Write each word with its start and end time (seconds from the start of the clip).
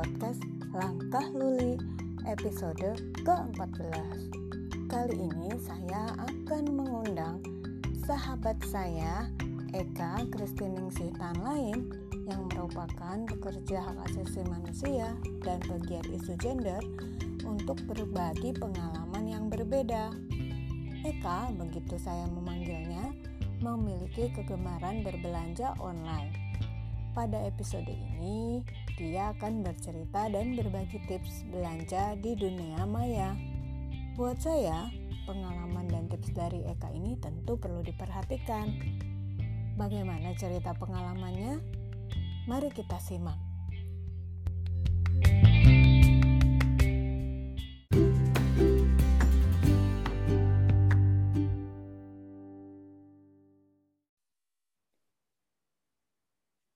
podcast 0.00 0.40
Langkah 0.72 1.28
Luli 1.36 1.76
episode 2.24 2.96
ke-14. 3.20 4.32
Kali 4.88 5.28
ini 5.28 5.52
saya 5.60 6.16
akan 6.24 6.72
mengundang 6.72 7.44
sahabat 8.08 8.56
saya 8.64 9.28
Eka 9.76 10.24
Kristiningsih 10.32 11.12
Tan 11.20 11.36
lain 11.44 11.92
yang 12.24 12.48
merupakan 12.48 13.28
pekerja 13.28 13.92
hak 13.92 14.08
asasi 14.08 14.40
manusia 14.48 15.12
dan 15.44 15.60
pegiat 15.68 16.08
isu 16.08 16.32
gender 16.40 16.80
untuk 17.44 17.76
berbagi 17.84 18.56
pengalaman 18.56 19.28
yang 19.28 19.52
berbeda. 19.52 20.16
Eka, 21.04 21.52
begitu 21.60 22.00
saya 22.00 22.24
memanggilnya, 22.32 23.12
memiliki 23.60 24.32
kegemaran 24.32 25.04
berbelanja 25.04 25.76
online. 25.76 26.32
Pada 27.12 27.36
episode 27.44 27.90
ini, 27.90 28.64
dia 29.00 29.32
akan 29.32 29.64
bercerita 29.64 30.28
dan 30.28 30.52
berbagi 30.52 31.00
tips 31.08 31.48
belanja 31.48 32.20
di 32.20 32.36
dunia 32.36 32.84
maya. 32.84 33.32
Buat 34.12 34.44
saya, 34.44 34.92
pengalaman 35.24 35.88
dan 35.88 36.04
tips 36.12 36.36
dari 36.36 36.60
Eka 36.68 36.92
ini 36.92 37.16
tentu 37.16 37.56
perlu 37.56 37.80
diperhatikan. 37.80 38.68
Bagaimana 39.80 40.36
cerita 40.36 40.76
pengalamannya? 40.76 41.64
Mari 42.44 42.68
kita 42.76 43.00
simak. 43.00 43.40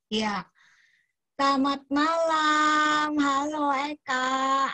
Ya, 0.08 0.53
selamat 1.34 1.82
malam. 1.90 3.10
Halo 3.18 3.74
Eka. 3.90 4.70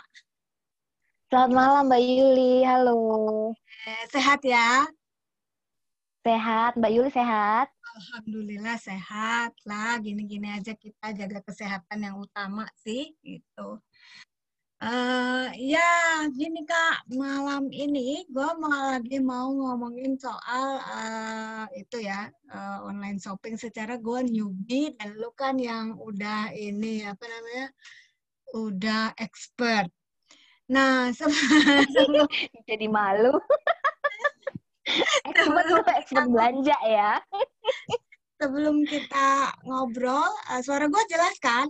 Selamat 1.25 1.51
malam 1.57 1.83
Mbak 1.89 2.01
Yuli. 2.05 2.61
Halo. 2.61 3.01
Eh, 3.89 4.05
sehat 4.13 4.45
ya? 4.45 4.85
Sehat, 6.21 6.77
Mbak 6.77 6.91
Yuli 6.93 7.09
sehat? 7.09 7.73
Alhamdulillah 7.97 8.77
sehat 8.77 9.57
lah. 9.65 9.97
Gini-gini 10.05 10.53
aja 10.53 10.77
kita 10.77 11.17
jaga 11.17 11.41
kesehatan 11.41 12.05
yang 12.05 12.21
utama 12.21 12.69
sih, 12.77 13.09
gitu. 13.25 13.81
Uh, 14.81 15.45
ya, 15.61 16.25
gini 16.33 16.65
Kak, 16.65 17.05
malam 17.13 17.69
ini 17.69 18.25
gue 18.33 18.49
mau 18.57 18.89
lagi 18.89 19.21
mau 19.21 19.53
ngomongin 19.53 20.17
soal 20.17 20.81
uh, 20.81 21.69
itu 21.77 22.01
ya 22.01 22.33
uh, 22.49 22.81
online 22.89 23.21
shopping. 23.21 23.61
Secara 23.61 24.01
gue 24.01 24.25
newbie 24.25 24.97
dan 24.97 25.13
lu 25.21 25.29
kan 25.37 25.61
yang 25.61 25.93
udah 26.01 26.49
ini 26.57 27.05
apa 27.05 27.21
namanya, 27.29 27.69
udah 28.57 29.13
expert. 29.21 29.85
Nah, 30.65 31.13
sebelum 31.85 32.25
jadi 32.69 32.89
malu. 32.89 33.37
expert 35.29 35.65
lu 35.69 35.77
expert 35.93 36.25
belanja 36.25 36.77
ya. 36.81 37.21
sebelum 38.41 38.81
kita 38.89 39.53
ngobrol, 39.61 40.25
uh, 40.49 40.61
suara 40.65 40.89
gue 40.89 41.03
jelas 41.05 41.37
kan? 41.37 41.69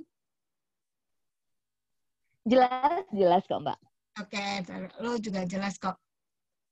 Jelas, 2.42 3.06
jelas 3.14 3.42
kok 3.46 3.62
Mbak. 3.62 3.80
Oke, 4.20 4.46
lo 5.00 5.16
juga 5.22 5.46
jelas 5.46 5.78
kok. 5.78 5.96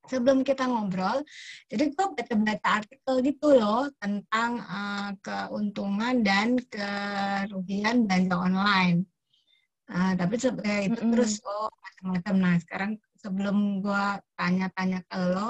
Sebelum 0.10 0.42
kita 0.42 0.66
ngobrol, 0.66 1.22
jadi 1.70 1.94
gue 1.94 2.06
baca-baca 2.18 2.82
artikel 2.82 3.16
gitu 3.22 3.48
loh 3.54 3.86
tentang 4.02 4.58
uh, 4.66 5.12
keuntungan 5.22 6.26
dan 6.26 6.58
kerugian 6.66 8.10
belanja 8.10 8.36
online. 8.36 9.06
Uh, 9.90 10.14
tapi 10.18 10.36
sebenarnya 10.42 10.82
itu 10.90 11.02
mm 11.02 11.06
-hmm. 11.06 11.14
terus 11.14 11.34
oh 11.46 11.70
macam-macam. 11.84 12.36
Nah 12.42 12.56
sekarang 12.64 12.92
sebelum 13.22 13.86
gue 13.86 14.06
tanya-tanya 14.34 15.00
ke 15.06 15.18
lo, 15.30 15.50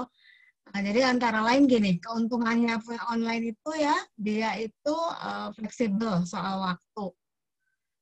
uh, 0.76 0.82
jadi 0.84 1.08
antara 1.08 1.40
lain 1.46 1.64
gini, 1.70 1.96
keuntungannya 2.04 2.76
online 3.08 3.56
itu 3.56 3.72
ya 3.80 3.96
dia 4.20 4.60
itu 4.60 4.96
uh, 5.24 5.56
fleksibel 5.56 6.28
soal 6.28 6.68
waktu 6.68 7.16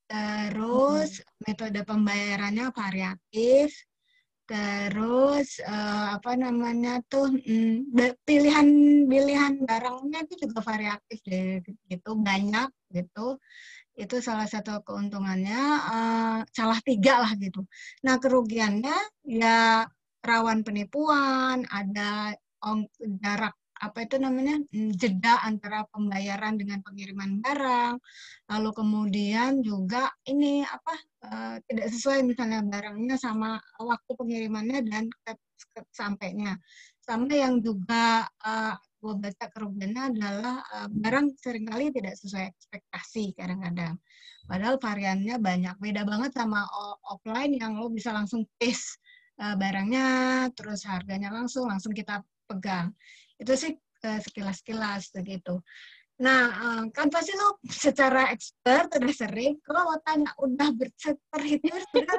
terus 0.08 1.20
hmm. 1.20 1.44
metode 1.44 1.80
pembayarannya 1.84 2.72
variatif, 2.72 3.76
terus 4.48 5.60
uh, 5.68 6.16
apa 6.16 6.40
namanya 6.40 7.04
tuh 7.12 7.28
hmm, 7.36 7.92
pilihan 8.24 8.68
pilihan 9.12 9.54
barangnya 9.68 10.24
itu 10.24 10.48
juga 10.48 10.64
variatif 10.64 11.20
deh 11.28 11.60
gitu. 11.92 12.12
Banyak 12.16 12.72
gitu. 12.96 13.38
Itu 13.94 14.24
salah 14.24 14.48
satu 14.48 14.80
keuntungannya. 14.88 15.64
Uh, 15.92 16.40
salah 16.56 16.80
tiga 16.82 17.20
lah 17.22 17.32
gitu. 17.36 17.68
Nah 18.08 18.16
kerugiannya 18.24 18.96
ya 19.28 19.84
rawan 20.24 20.64
penipuan 20.64 21.64
ada 21.68 22.36
jarak 23.24 23.56
apa 23.78 24.06
itu 24.06 24.18
namanya 24.18 24.58
mm, 24.74 24.98
jeda 24.98 25.42
antara 25.46 25.86
pembayaran 25.94 26.58
dengan 26.58 26.82
pengiriman 26.82 27.40
barang 27.42 27.96
lalu 28.50 28.70
kemudian 28.74 29.62
juga 29.62 30.10
ini 30.26 30.64
apa 30.66 30.94
uh, 31.28 31.56
tidak 31.68 31.88
sesuai 31.92 32.24
misalnya 32.24 32.64
barangnya 32.64 33.18
sama 33.20 33.60
waktu 33.82 34.12
pengirimannya 34.16 34.80
dan 34.88 35.10
sampainya. 35.92 36.56
Sama 37.02 37.32
yang 37.32 37.64
juga 37.64 38.28
uh, 38.44 38.76
gue 39.00 39.14
baca 39.16 39.46
kerugiannya 39.52 40.04
adalah 40.16 40.56
uh, 40.74 40.88
barang 40.92 41.38
sering 41.40 41.66
kali 41.68 41.92
tidak 41.92 42.20
sesuai 42.20 42.52
ekspektasi 42.52 43.36
kadang-kadang. 43.36 43.96
Padahal 44.48 44.80
variannya 44.80 45.36
banyak 45.44 45.76
beda 45.76 46.08
banget 46.08 46.32
sama 46.32 46.64
offline 47.12 47.60
yang 47.60 47.76
lo 47.76 47.92
bisa 47.92 48.16
langsung 48.16 48.48
taste 48.56 48.96
barangnya 49.38 50.08
terus 50.58 50.82
harganya 50.88 51.30
langsung 51.30 51.70
langsung 51.70 51.94
kita 51.94 52.24
pegang 52.48 52.90
itu 53.38 53.54
sih 53.54 53.72
uh, 54.06 54.20
sekilas-kilas 54.22 55.14
begitu. 55.14 55.62
Nah, 56.18 56.50
uh, 56.50 56.84
kan 56.90 57.14
pasti 57.14 57.38
lo 57.38 57.62
secara 57.70 58.34
expert 58.34 58.90
udah 58.98 59.14
sering, 59.14 59.62
kalau 59.62 59.94
mau 59.94 60.00
tanya 60.02 60.34
udah 60.42 60.70
berterhitung 60.74 61.78
sudah 61.94 62.18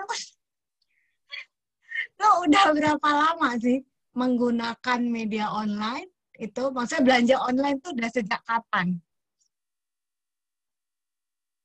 lo 2.19 2.47
udah 2.47 2.65
berapa 2.75 3.09
lama 3.11 3.59
sih 3.59 3.83
menggunakan 4.15 5.01
media 5.03 5.51
online? 5.51 6.11
Itu 6.39 6.71
maksudnya 6.71 7.03
belanja 7.03 7.37
online 7.43 7.77
tuh 7.83 7.91
udah 7.95 8.11
sejak 8.11 8.41
kapan? 8.47 8.99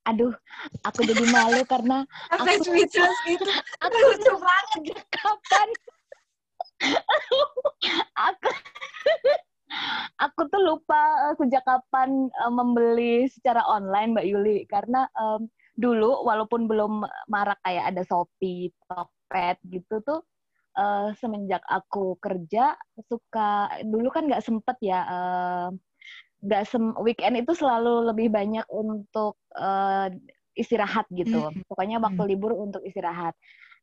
Aduh, 0.04 0.34
aku 0.84 1.00
jadi 1.06 1.24
malu 1.32 1.64
karena 1.64 2.04
aku 2.28 2.60
speechless 2.60 3.18
gitu. 3.24 3.48
Aku 3.88 3.96
lucu 3.96 4.32
banget 4.36 5.00
kapan. 5.08 5.68
Aku 8.28 8.50
aku 10.20 10.40
tuh 10.48 10.60
lupa 10.62 11.02
uh, 11.30 11.34
sejak 11.36 11.64
kapan 11.66 12.30
uh, 12.44 12.52
membeli 12.52 13.26
secara 13.28 13.64
online 13.66 14.14
Mbak 14.14 14.26
Yuli 14.26 14.58
karena 14.70 15.08
um, 15.18 15.46
dulu 15.74 16.22
walaupun 16.22 16.70
belum 16.70 17.02
marak 17.26 17.58
kayak 17.66 17.90
ada 17.94 18.02
Shopee, 18.06 18.70
Tokped 18.86 19.58
gitu 19.66 19.98
tuh 20.06 20.22
uh, 20.78 21.10
semenjak 21.18 21.62
aku 21.66 22.14
kerja 22.22 22.78
suka 23.10 23.82
dulu 23.82 24.08
kan 24.14 24.30
nggak 24.30 24.44
sempet 24.44 24.78
ya 24.78 25.02
nggak 26.46 26.62
uh, 26.62 26.68
sem 26.68 26.94
weekend 27.02 27.34
itu 27.42 27.52
selalu 27.58 28.06
lebih 28.14 28.30
banyak 28.30 28.66
untuk 28.70 29.34
uh, 29.58 30.06
istirahat 30.54 31.10
gitu. 31.10 31.50
Mm. 31.50 31.66
Pokoknya 31.66 31.98
waktu 31.98 32.22
libur 32.30 32.54
untuk 32.54 32.80
istirahat. 32.86 33.34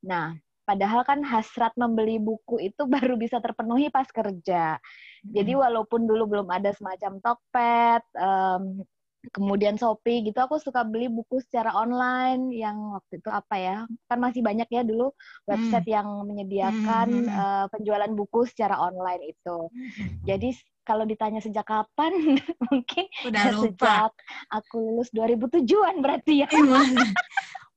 Nah, 0.08 0.34
Padahal 0.66 1.02
kan 1.04 1.26
hasrat 1.26 1.74
membeli 1.76 2.18
buku 2.22 2.62
itu 2.62 2.86
baru 2.96 3.18
bisa 3.18 3.42
terpenuhi 3.42 3.90
pas 3.90 4.08
kerja. 4.10 4.78
Jadi 5.22 5.54
walaupun 5.54 6.10
dulu 6.10 6.26
belum 6.26 6.48
ada 6.50 6.74
semacam 6.74 7.22
Tokped, 7.22 8.04
um, 8.18 8.82
kemudian 9.30 9.78
Shopee 9.78 10.26
gitu, 10.26 10.42
aku 10.42 10.58
suka 10.58 10.82
beli 10.82 11.06
buku 11.06 11.38
secara 11.46 11.78
online 11.78 12.50
yang 12.50 12.98
waktu 12.98 13.22
itu 13.22 13.30
apa 13.30 13.56
ya? 13.62 13.78
Kan 14.10 14.18
masih 14.18 14.42
banyak 14.42 14.66
ya 14.74 14.82
dulu 14.82 15.14
website 15.46 15.86
hmm. 15.86 15.96
yang 16.02 16.08
menyediakan 16.26 17.08
hmm. 17.30 17.30
uh, 17.30 17.66
penjualan 17.70 18.10
buku 18.18 18.50
secara 18.50 18.82
online 18.82 19.38
itu. 19.38 19.58
Hmm. 19.70 20.10
Jadi 20.26 20.58
kalau 20.82 21.06
ditanya 21.06 21.38
sejak 21.38 21.70
kapan, 21.70 22.12
mungkin 22.74 23.06
Udah 23.30 23.46
lupa. 23.62 23.62
sejak 23.70 24.12
aku 24.50 24.78
lulus 24.82 25.10
2007-an 25.14 26.02
berarti 26.02 26.42
ya. 26.42 26.50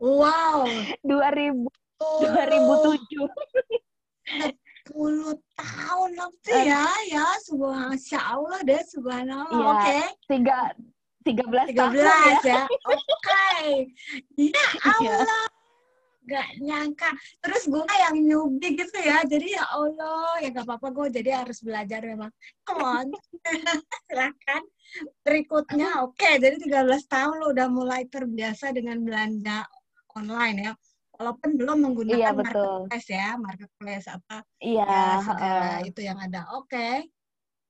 wow. 0.01 0.65
2000 1.05 1.84
2007. 2.01 3.29
10 4.85 5.33
tahun 5.57 6.11
lebih 6.13 6.61
ya, 6.69 6.85
ya, 7.09 7.25
subhanallah, 7.41 8.21
Allah 8.21 8.61
deh, 8.69 8.83
subhanallah. 8.85 9.49
Iya, 9.49 9.65
Oke. 9.65 9.81
Okay. 9.81 10.05
Tiga, 10.29 10.61
13, 11.25 11.73
13 11.73 11.81
tahun 11.81 11.93
ya. 11.97 12.41
ya. 12.45 12.63
Oke. 12.69 13.01
Okay. 13.17 13.65
Ya 14.37 14.67
Allah. 15.01 15.45
Gak 16.25 16.49
nyangka. 16.61 17.11
Terus 17.41 17.69
gue 17.69 17.85
yang 17.85 18.17
newbie 18.25 18.77
gitu 18.77 18.97
ya. 19.01 19.25
Jadi 19.25 19.57
ya 19.57 19.65
Allah, 19.73 20.41
ya 20.41 20.53
gak 20.53 20.69
apa-apa 20.69 20.89
gue 20.93 21.07
jadi 21.21 21.45
harus 21.45 21.65
belajar 21.65 22.01
memang. 22.05 22.33
Come 22.65 22.85
on. 22.85 23.07
Silahkan. 24.09 24.63
Berikutnya, 25.25 26.05
oke. 26.05 26.17
Okay, 26.17 26.41
jadi 26.41 26.61
13 26.61 27.09
tahun 27.09 27.35
lo 27.41 27.57
udah 27.57 27.69
mulai 27.73 28.05
terbiasa 28.09 28.73
dengan 28.73 29.01
belanja 29.01 29.65
online 30.17 30.59
ya 30.61 30.73
walaupun 31.19 31.51
belum 31.57 31.79
menggunakan 31.83 32.21
Iya, 32.21 32.31
betul. 32.35 32.87
marketplace 32.87 33.09
ya, 33.11 33.29
marketplace 33.39 34.07
apa 34.11 34.37
Iya, 34.59 34.87
ya 34.87 35.05
segala 35.23 35.67
heeh. 35.79 35.89
itu 35.91 36.01
yang 36.03 36.19
ada. 36.19 36.41
Oke. 36.59 37.09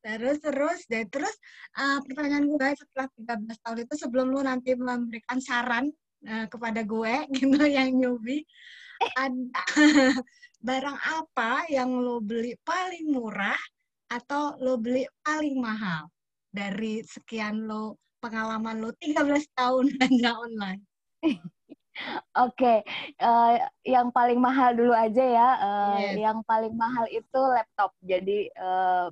Terus 0.04 0.36
terus 0.44 0.84
dan 0.84 1.08
terus 1.08 1.32
eh, 1.80 1.98
pertanyaan 2.04 2.44
gue 2.44 2.68
setelah 2.76 3.08
13 3.16 3.64
tahun 3.64 3.78
itu 3.88 3.94
sebelum 3.96 4.26
lu 4.36 4.44
nanti 4.44 4.76
memberikan 4.76 5.40
saran 5.40 5.88
eh, 6.28 6.44
kepada 6.44 6.84
gue 6.84 7.14
gitu 7.40 7.64
yang 7.64 7.96
newbie 7.96 8.44
ada 9.16 9.62
barang 10.68 10.98
apa 11.20 11.68
yang 11.68 11.92
lo 12.00 12.20
beli 12.24 12.56
paling 12.64 13.12
murah 13.12 13.58
atau 14.12 14.56
lo 14.60 14.76
beli 14.76 15.04
paling 15.24 15.60
mahal 15.60 16.08
dari 16.52 17.00
sekian 17.04 17.64
lo 17.64 18.00
pengalaman 18.22 18.80
lo 18.80 18.92
13 18.96 19.56
tahun 19.56 19.84
belanja 20.00 20.30
online. 20.40 20.80
Oke, 22.34 22.82
eh, 23.16 23.54
yang 23.86 24.10
paling 24.10 24.42
mahal 24.42 24.74
dulu 24.74 24.90
aja 24.90 25.22
ya. 25.24 25.48
Eh, 25.58 26.00
Yes. 26.10 26.26
Yang 26.26 26.38
paling 26.46 26.74
mahal 26.74 27.06
itu 27.06 27.40
laptop. 27.54 27.94
Jadi 28.02 28.50
eh, 28.50 29.06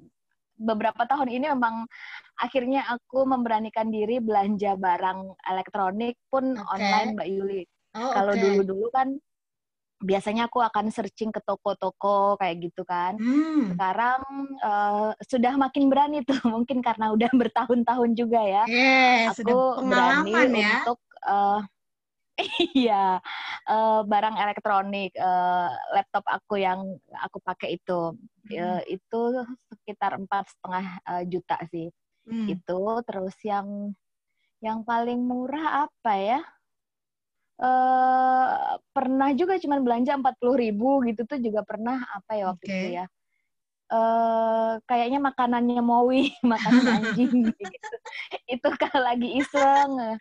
beberapa 0.59 1.03
tahun 1.07 1.31
ini 1.31 1.51
memang 1.55 1.87
akhirnya 2.39 2.87
aku 2.91 3.27
memberanikan 3.27 3.91
diri 3.91 4.19
belanja 4.23 4.75
barang 4.79 5.35
elektronik 5.47 6.19
pun 6.31 6.55
Oke. 6.59 6.71
online, 6.75 7.15
Mbak 7.19 7.29
Yuli. 7.31 7.63
Oh, 7.95 8.11
Kalau 8.15 8.35
oke. 8.35 8.43
dulu-dulu 8.43 8.87
kan 8.91 9.09
biasanya 10.03 10.51
aku 10.51 10.59
akan 10.59 10.91
searching 10.91 11.31
ke 11.31 11.39
toko-toko 11.47 12.35
kayak 12.35 12.59
gitu 12.67 12.83
kan. 12.83 13.15
Hmm. 13.15 13.71
Sekarang 13.71 14.21
eh, 14.59 15.11
sudah 15.23 15.55
makin 15.55 15.87
berani 15.87 16.27
tuh, 16.27 16.39
mungkin 16.55 16.83
karena 16.83 17.15
udah 17.15 17.31
bertahun-tahun 17.31 18.11
juga 18.19 18.43
ya. 18.43 18.65
Yes, 18.67 19.39
sudah 19.39 19.55
Aku 19.55 19.87
berani 19.87 20.35
pengalaman 20.35 20.51
ya. 20.59 20.75
untuk 20.83 20.99
eh, 21.23 21.61
iya 22.77 23.19
eh, 23.69 24.01
barang 24.05 24.37
elektronik 24.39 25.11
eh, 25.17 25.71
laptop 25.95 26.25
aku 26.27 26.61
yang 26.61 26.81
aku 27.23 27.39
pakai 27.43 27.79
itu. 27.79 28.15
Hmm. 28.51 28.53
eh, 28.53 28.83
itu 28.99 29.21
sekitar 29.71 30.19
empat 30.19 30.51
setengah 30.53 30.87
eh, 31.09 31.25
juta 31.31 31.57
sih. 31.71 31.89
Hmm. 32.23 32.47
itu 32.55 32.81
terus 33.03 33.35
yang 33.43 33.91
yang 34.63 34.87
paling 34.87 35.19
murah 35.27 35.91
apa 35.91 36.13
ya? 36.19 36.41
Eh 37.63 38.79
pernah 38.95 39.31
juga 39.35 39.59
cuman 39.59 39.81
belanja 39.87 40.19
empat 40.19 40.35
puluh 40.39 40.57
ribu 40.59 41.03
gitu 41.07 41.23
tuh 41.27 41.39
juga 41.39 41.63
pernah 41.63 42.03
apa 42.15 42.31
ya 42.39 42.45
waktu 42.51 42.65
Oke. 42.67 42.75
itu 42.75 42.87
ya. 42.99 43.05
Eh 43.93 44.73
kayaknya 44.89 45.19
makanannya 45.23 45.83
Mowi 45.83 46.31
makanan 46.53 46.87
anjing 47.03 47.31
gitu. 47.59 47.97
Itu 48.47 48.69
kalau 48.79 49.01
lagi 49.03 49.29
iseng. 49.39 50.19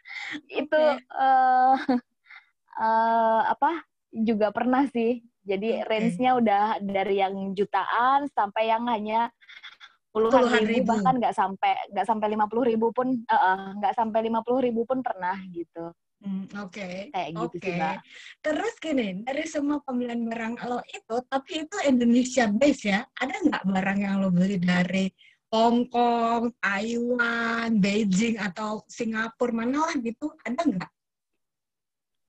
Itu 0.49 0.81
eh 0.97 1.75
eh, 2.81 3.41
apa 3.45 3.85
juga 4.11 4.49
pernah 4.51 4.89
sih 4.89 5.21
jadi 5.41 5.85
range-nya 5.85 6.37
udah 6.37 6.63
dari 6.81 7.21
yang 7.21 7.53
jutaan 7.57 8.29
sampai 8.29 8.69
yang 8.69 8.85
hanya 8.85 9.29
puluhan, 10.11 10.43
Puluhan 10.45 10.63
ribu, 10.67 10.77
ribu. 10.83 10.89
bahkan 10.91 11.15
nggak 11.17 11.35
sampai 11.35 11.71
nggak 11.95 12.07
sampai 12.07 12.27
lima 12.29 12.45
puluh 12.51 12.65
ribu 12.67 12.91
pun 12.91 13.07
eh, 13.15 13.33
eh, 13.33 13.67
nggak 13.79 13.93
sampai 13.95 14.19
lima 14.27 14.43
puluh 14.43 14.59
ribu 14.65 14.83
pun 14.85 14.99
pernah 15.01 15.37
gitu 15.53 15.93
Hmm, 16.21 16.45
Oke. 16.61 17.09
kayak 17.09 17.29
gitu 17.33 17.55
Oke. 17.57 17.65
sih 17.65 17.73
mbak 17.81 17.97
Terus 18.45 18.73
gini, 18.77 19.25
dari 19.25 19.41
semua 19.49 19.81
pembelian 19.81 20.21
barang 20.21 20.53
lo 20.69 20.77
itu, 20.85 21.17
tapi 21.25 21.65
itu 21.65 21.77
Indonesia 21.81 22.45
base 22.45 22.93
ya. 22.93 23.01
Ada 23.17 23.35
nggak 23.41 23.63
barang 23.65 23.99
yang 24.05 24.15
lo 24.21 24.29
beli 24.29 24.61
dari 24.61 25.09
Hong 25.49 25.89
Kong, 25.89 26.53
Taiwan, 26.61 27.81
Beijing 27.81 28.37
atau 28.37 28.85
Singapura 28.85 29.49
mana 29.65 29.89
lah 29.89 29.97
gitu? 29.97 30.29
Ada 30.45 30.61
nggak? 30.61 30.89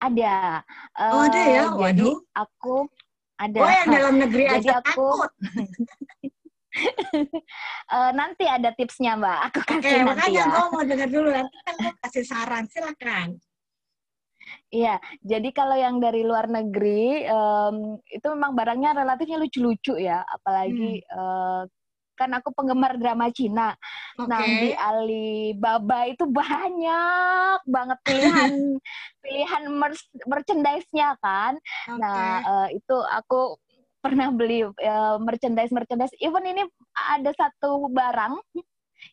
Ada. 0.03 0.37
Oh 0.99 1.23
ada 1.23 1.41
ya, 1.41 1.63
Eh, 1.63 1.69
jadi 1.71 1.79
waduh. 1.79 2.17
aku 2.35 2.77
ada. 3.39 3.59
Gue 3.59 3.73
yang 3.73 3.91
dalam 3.91 4.15
negeri 4.19 4.45
Jadi 4.51 4.57
aja 4.59 4.73
aku- 4.79 5.23
takut. 5.23 5.31
Eh, 7.85 8.11
nanti 8.17 8.49
ada 8.49 8.73
tipsnya 8.73 9.13
mbak. 9.13 9.53
Aku 9.53 9.59
Oke, 9.61 9.77
kasih 9.77 9.93
nanti 10.01 10.09
makanya 10.09 10.41
ya. 10.41 10.49
gue 10.49 10.65
mau 10.73 10.83
dengar 10.91 11.09
dulu. 11.11 11.29
Nanti 11.29 11.57
kan 11.61 11.75
lo 11.77 11.91
kasih 12.01 12.25
saran, 12.25 12.65
silakan. 12.65 13.29
Iya, 14.73 14.97
jadi 15.21 15.49
kalau 15.53 15.77
yang 15.77 16.01
dari 16.01 16.25
luar 16.25 16.49
negeri 16.49 17.23
em, 17.23 17.77
itu 18.09 18.25
memang 18.27 18.57
barangnya 18.57 18.97
relatifnya 18.97 19.37
lucu-lucu 19.37 20.01
ya, 20.01 20.25
apalagi 20.25 21.05
eh, 21.05 21.63
kan 22.23 22.31
aku 22.39 22.55
penggemar 22.55 22.95
drama 22.95 23.27
Cina. 23.35 23.75
Oke. 24.15 24.31
Nah 24.31 24.43
di 24.47 24.71
Alibaba 24.71 26.07
itu 26.07 26.23
banyak 26.23 27.59
banget 27.67 27.99
pilihan 28.07 28.51
pilihan 29.27 29.63
merch- 29.67 30.15
merchandise-nya 30.23 31.19
kan. 31.19 31.59
Oke. 31.91 31.99
Nah 31.99 32.23
eh, 32.41 32.79
itu 32.79 32.97
aku 33.11 33.59
pernah 33.99 34.31
beli 34.31 34.63
eh, 34.63 35.17
merchandise 35.19 35.75
merchandise. 35.75 36.15
Even 36.23 36.47
ini 36.47 36.63
ada 36.95 37.35
satu 37.35 37.91
barang 37.91 38.39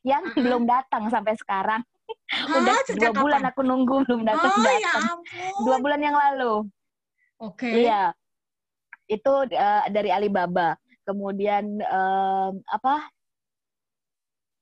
yang 0.06 0.22
Uh-uh. 0.30 0.38
belum 0.38 0.70
datang 0.70 1.10
sampai 1.10 1.34
sekarang. 1.34 1.82
Hah, 2.30 2.62
Udah 2.62 2.78
dua 2.94 3.12
bulan 3.12 3.42
kapan? 3.42 3.52
aku 3.54 3.62
nunggu 3.66 3.96
belum 4.06 4.22
datang 4.22 4.50
Oh 4.54 4.62
ya 4.62 4.70
datang. 4.82 5.04
ampun. 5.18 5.62
Dua 5.66 5.78
bulan 5.82 6.02
yang 6.02 6.14
lalu. 6.14 6.54
Oke. 7.42 7.70
Iya, 7.86 8.14
itu 9.06 9.34
eh, 9.50 9.84
dari 9.90 10.10
Alibaba. 10.10 10.78
Kemudian 11.10 11.82
em, 11.82 12.54
apa? 12.70 13.10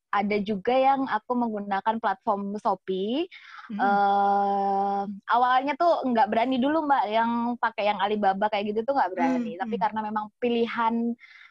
Ada 0.07 0.39
juga 0.39 0.71
yang 0.71 1.03
aku 1.03 1.35
menggunakan 1.35 1.99
platform 1.99 2.55
Shopee. 2.63 3.27
Hmm. 3.67 3.77
Eh, 3.77 5.01
awalnya 5.35 5.75
tuh 5.75 5.99
nggak 6.07 6.31
berani 6.31 6.57
dulu 6.63 6.87
mbak, 6.87 7.03
yang 7.11 7.31
pakai 7.59 7.91
yang 7.91 7.99
Alibaba 7.99 8.47
kayak 8.47 8.71
gitu 8.71 8.87
tuh 8.87 8.95
nggak 8.95 9.11
berani. 9.11 9.59
Hmm, 9.59 9.67
Tapi 9.67 9.75
hmm. 9.75 9.83
karena 9.83 9.99
memang 10.07 10.25
pilihan 10.39 10.95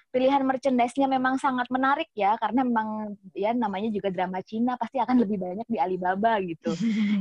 pilihan 0.09 0.41
merchandise-nya 0.49 1.13
memang 1.13 1.37
sangat 1.37 1.69
menarik 1.69 2.09
ya, 2.17 2.41
karena 2.41 2.65
memang 2.65 3.13
ya 3.37 3.53
namanya 3.53 3.93
juga 3.93 4.09
drama 4.09 4.41
Cina 4.41 4.81
pasti 4.81 4.97
akan 4.97 5.21
lebih 5.21 5.37
banyak 5.37 5.69
di 5.69 5.77
Alibaba 5.77 6.41
gitu. 6.41 6.73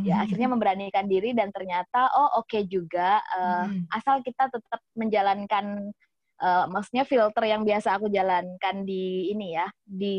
ya 0.08 0.16
akhirnya 0.24 0.48
memberanikan 0.48 1.04
diri 1.04 1.36
dan 1.36 1.52
ternyata 1.52 2.08
oh 2.16 2.40
oke 2.40 2.64
juga 2.72 3.20
eh, 3.36 3.64
Hmm. 3.68 3.84
asal 3.92 4.24
kita 4.24 4.48
tetap 4.48 4.80
menjalankan 4.96 5.92
eh, 6.42 6.66
maksudnya 6.72 7.04
filter 7.08 7.44
yang 7.48 7.62
biasa 7.64 7.96
aku 8.00 8.08
jalankan 8.12 8.76
di 8.84 9.32
ini 9.32 9.56
ya 9.56 9.68
di 9.86 10.18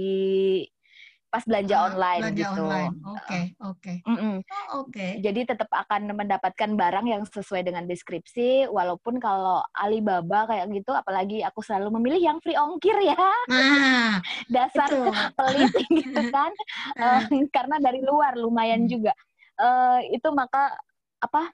pas 1.27 1.43
belanja 1.45 1.77
Ah, 1.77 1.85
online 1.91 2.23
belanja 2.23 2.47
gitu. 2.47 2.63
online. 2.65 2.95
Oke, 3.05 3.41
oke. 3.61 3.93
Mm-mm. 4.07 4.37
Oh, 4.73 4.87
oke. 4.87 5.07
Jadi 5.21 5.41
tetap 5.43 5.69
akan 5.69 6.15
mendapatkan 6.15 6.71
barang 6.79 7.07
yang 7.11 7.23
sesuai 7.27 7.67
dengan 7.67 7.85
deskripsi 7.85 8.71
walaupun 8.71 9.19
kalau 9.19 9.61
Alibaba 9.75 10.47
kayak 10.47 10.71
gitu 10.71 10.95
apalagi 10.95 11.43
aku 11.43 11.61
selalu 11.61 11.99
memilih 11.99 12.23
yang 12.33 12.39
free 12.41 12.57
ongkir 12.57 12.95
ya 13.03 13.19
Nah, 13.51 14.23
dasar 14.55 14.87
itu. 14.89 15.11
pelit 15.35 15.73
gitu 16.01 16.23
kan 16.31 16.55
Eh, 16.97 17.21
karena 17.51 17.77
dari 17.83 18.01
luar 18.01 18.39
lumayan 18.39 18.87
Hmm. 18.87 18.93
juga 18.95 19.13
Eh, 19.57 20.01
itu 20.13 20.29
maka 20.37 20.77
apa 21.17 21.49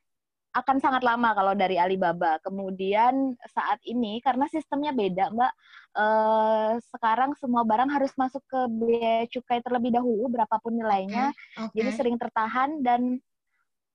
akan 0.53 0.77
sangat 0.85 1.03
lama 1.03 1.33
kalau 1.33 1.57
dari 1.57 1.81
Alibaba. 1.81 2.37
Kemudian 2.45 3.37
saat 3.49 3.81
ini 3.89 4.21
karena 4.21 4.45
sistemnya 4.53 4.93
beda, 4.93 5.33
Mbak. 5.33 5.53
eh, 5.93 6.73
sekarang 6.89 7.37
semua 7.37 7.69
barang 7.69 7.93
harus 7.93 8.13
masuk 8.17 8.41
ke 8.49 8.61
bea 8.69 9.29
cukai 9.29 9.61
terlebih 9.61 9.93
dahulu 9.93 10.29
berapapun 10.33 10.73
nilainya. 10.77 11.33
oke. 11.61 11.77
Jadi 11.77 11.91
sering 11.93 12.17
tertahan 12.17 12.81
dan 12.81 13.21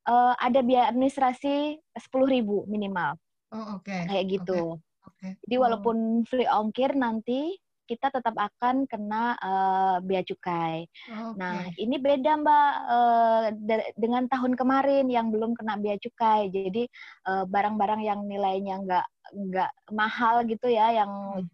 eh, 0.06 0.34
ada 0.38 0.60
biaya 0.62 0.90
administrasi 0.94 1.78
10.000 1.98 2.66
minimal 2.70 3.18
Oh, 3.50 3.82
oke. 3.82 3.98
kayak 4.10 4.26
gitu. 4.30 4.78
Oke. 5.08 5.28
Jadi 5.42 5.56
Oh, 5.58 5.62
walaupun 5.66 6.22
free 6.30 6.46
ongkir 6.46 6.94
nanti 6.94 7.58
kita 7.90 8.12
tetap 8.14 8.36
akan 8.36 8.86
kena 8.92 9.34
eh, 9.40 9.98
bea 10.04 10.22
cukai. 10.28 10.86
oke. 11.08 11.38
Nah, 11.38 11.70
ini 11.80 11.96
beda 12.02 12.32
Mbak 12.44 12.72
eh, 12.96 13.46
da- 13.68 13.92
dengan 13.98 14.24
tahun 14.30 14.54
kemarin 14.60 15.06
yang 15.10 15.30
belum 15.34 15.56
kena 15.58 15.80
bea 15.80 15.98
cukai. 16.02 16.52
Jadi 16.52 16.84
eh, 17.30 17.44
barang-barang 17.48 18.02
yang 18.04 18.20
nilainya 18.28 18.76
nggak 18.84 19.06
nggak 19.38 19.72
mahal 19.96 20.44
gitu 20.48 20.68
ya, 20.72 20.92
yang 21.04 21.12
Hmm. 21.34 21.48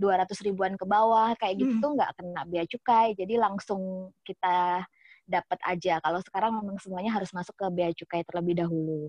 200 0.00 0.40
ribuan 0.46 0.74
ke 0.80 0.84
bawah 0.88 1.34
kayak 1.40 1.66
gitu 1.66 1.74
Hmm. 1.74 1.82
tuh 1.82 1.90
nggak 1.98 2.10
kena 2.18 2.40
bea 2.48 2.64
cukai. 2.68 3.12
Jadi 3.18 3.34
langsung 3.40 4.12
kita 4.24 4.84
dapat 5.30 5.58
aja. 5.62 6.02
Kalau 6.02 6.18
sekarang 6.26 6.52
memang 6.58 6.76
semuanya 6.82 7.14
harus 7.14 7.30
masuk 7.30 7.54
ke 7.54 7.66
bea 7.70 7.90
cukai 7.94 8.22
terlebih 8.26 8.66
dahulu. 8.66 9.08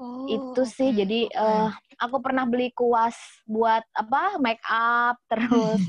Oh, 0.00 0.56
Itu 0.56 0.62
sih. 0.68 0.90
oke, 0.90 0.94
Jadi 0.94 1.26
eh, 1.30 1.68
aku 1.98 2.16
pernah 2.22 2.44
beli 2.46 2.70
kuas 2.74 3.16
buat 3.46 3.82
apa? 3.98 4.38
make 4.38 4.62
up 4.70 5.18
terus 5.30 5.82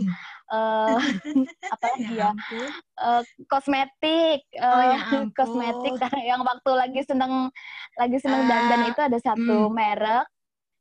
eh 0.54 0.98
apa 1.74 1.86
lagi 1.98 2.14
ya 2.18 2.26
ya? 2.26 2.32
ampun. 2.34 2.74
eh, 3.02 3.22
kosmetik, 3.50 4.42
Oh, 4.74 4.82
ya 4.82 5.00
ampun. 5.26 5.32
kosmetik 5.38 5.94
karena 6.02 6.22
yang 6.36 6.42
waktu 6.46 6.72
lagi 6.78 7.02
seneng 7.06 7.50
lagi 7.98 8.18
seneng 8.22 8.46
Ah, 8.46 8.50
dandan 8.50 8.82
itu 8.86 9.00
ada 9.02 9.18
satu 9.22 9.70
hmm. 9.70 9.74
merek 9.74 10.26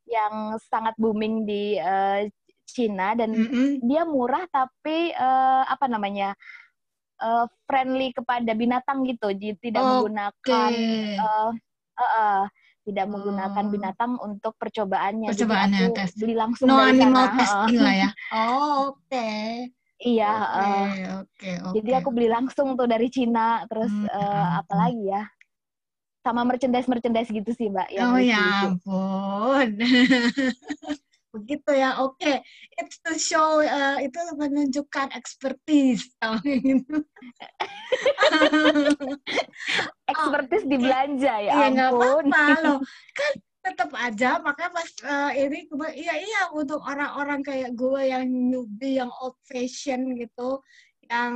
yang 0.09 0.57
sangat 0.71 0.95
booming 1.01 1.45
di 1.49 1.77
eh, 1.81 2.29
Cina 2.69 3.13
dan 3.17 3.37
Mm-mm. 3.37 3.83
dia 3.85 4.05
murah 4.09 4.45
tapi 4.49 5.13
eh, 5.13 5.63
apa 5.69 5.87
namanya 5.89 6.33
eh, 7.23 7.47
friendly 7.69 8.13
kepada 8.17 8.53
binatang 8.57 9.05
gitu, 9.09 9.31
jadi 9.33 9.57
tidak 9.61 9.83
Oke. 9.83 9.89
menggunakan 9.89 10.73
eh, 11.21 11.51
eh, 12.01 12.11
eh, 12.21 12.45
tidak 12.83 13.07
menggunakan 13.11 13.65
Oh. 13.65 13.71
binatang 13.71 14.13
untuk 14.19 14.53
percobaannya. 14.59 15.31
Jadi 15.31 15.39
Percobaannya, 15.39 15.81
aku 15.87 15.95
tes. 15.95 16.11
beli 16.19 16.35
langsung 16.35 16.67
No 16.69 16.77
dari 16.83 16.99
animal 16.99 17.25
sana. 17.27 17.37
testing 17.39 17.79
lah 17.79 17.95
ya. 17.95 18.11
Oh, 18.35 18.73
oke. 18.95 19.29
Iya, 20.03 20.33
Oke, 20.35 20.59
eh, 20.59 20.87
oke, 21.23 21.51
oke. 21.63 21.75
jadi 21.79 21.91
aku 22.03 22.09
beli 22.11 22.27
langsung 22.27 22.75
tuh 22.75 22.87
dari 22.91 23.07
Cina. 23.07 23.63
Terus 23.71 23.93
Hmm, 23.95 24.11
eh, 24.11 24.43
ya 24.43 24.59
apa 24.59 24.75
lagi 24.75 25.05
ya? 25.07 25.23
Sama 26.23 26.43
merchandise 26.43 26.87
merchandise 26.91 27.31
gitu 27.31 27.51
sih 27.55 27.67
mbak 27.71 27.91
yang 27.95 28.11
Oh 28.15 28.19
ya 28.19 28.43
ampun. 28.75 29.69
Begitu 31.33 31.71
ya. 31.73 31.99
Oke. 32.05 32.45
It's 32.77 33.01
to 33.01 33.17
show 33.17 33.65
uh, 33.65 33.97
itu 33.99 34.19
menunjukkan 34.37 35.17
expertise. 35.17 36.07
Oh, 36.23 36.39
gitu. 36.45 37.03
Expertise 40.13 40.65
di 40.65 40.77
belanja 40.81 41.35
ya 41.45 41.53
Iya 41.53 41.67
nggak 41.73 41.91
ampun. 41.93 42.25
apa-apa 42.31 42.45
loh. 42.63 42.79
Kan 43.19 43.33
tetap 43.63 43.91
aja 43.95 44.43
makanya 44.43 44.75
pas 44.75 44.91
uh, 45.07 45.31
ini 45.39 45.71
iya 45.95 46.15
iya 46.19 46.43
untuk 46.51 46.83
orang-orang 46.83 47.47
kayak 47.47 47.71
gue 47.79 48.11
yang 48.11 48.27
newbie 48.27 48.99
yang 48.99 49.07
old 49.23 49.39
fashion 49.47 50.19
gitu 50.19 50.59
yang 51.07 51.35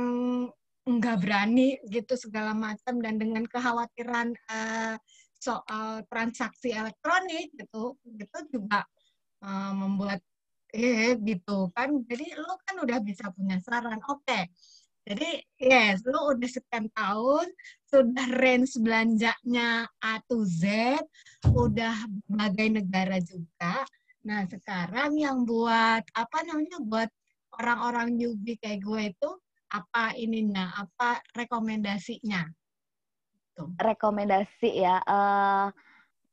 nggak 0.83 1.23
berani 1.23 1.79
gitu 1.87 2.19
segala 2.19 2.51
macam 2.51 2.99
dan 2.99 3.15
dengan 3.15 3.47
kekhawatiran 3.47 4.35
uh, 4.51 4.99
soal 5.39 6.03
transaksi 6.11 6.75
elektronik 6.75 7.47
gitu 7.55 7.95
gitu 8.03 8.37
juga 8.51 8.83
uh, 9.47 9.71
membuat 9.71 10.19
eh 10.75 11.15
gitu 11.23 11.71
kan. 11.71 11.95
Jadi 12.03 12.35
lo 12.35 12.59
kan 12.67 12.75
udah 12.83 12.99
bisa 12.99 13.31
punya 13.31 13.57
saran. 13.63 14.03
Oke. 14.03 14.51
Jadi 15.07 15.39
yes 15.55 16.03
lo 16.03 16.35
udah 16.35 16.49
sekian 16.51 16.91
tahun 16.91 17.47
sudah 17.87 18.27
range 18.43 18.75
belanjanya 18.83 19.87
A 20.03 20.19
to 20.27 20.43
Z 20.43 20.67
udah 21.47 21.95
berbagai 22.27 22.83
negara 22.83 23.17
juga. 23.23 23.87
Nah 24.27 24.43
sekarang 24.43 25.15
yang 25.15 25.47
buat 25.47 26.03
apa 26.11 26.37
namanya 26.43 26.83
buat 26.83 27.07
orang-orang 27.55 28.19
newbie 28.19 28.59
kayak 28.59 28.83
gue 28.83 29.15
itu 29.15 29.29
apa 29.71 30.11
ininya 30.19 30.75
apa 30.75 31.23
rekomendasinya? 31.31 32.43
Rekomendasi 33.79 34.69
ya. 34.83 34.99
eh, 35.01 35.67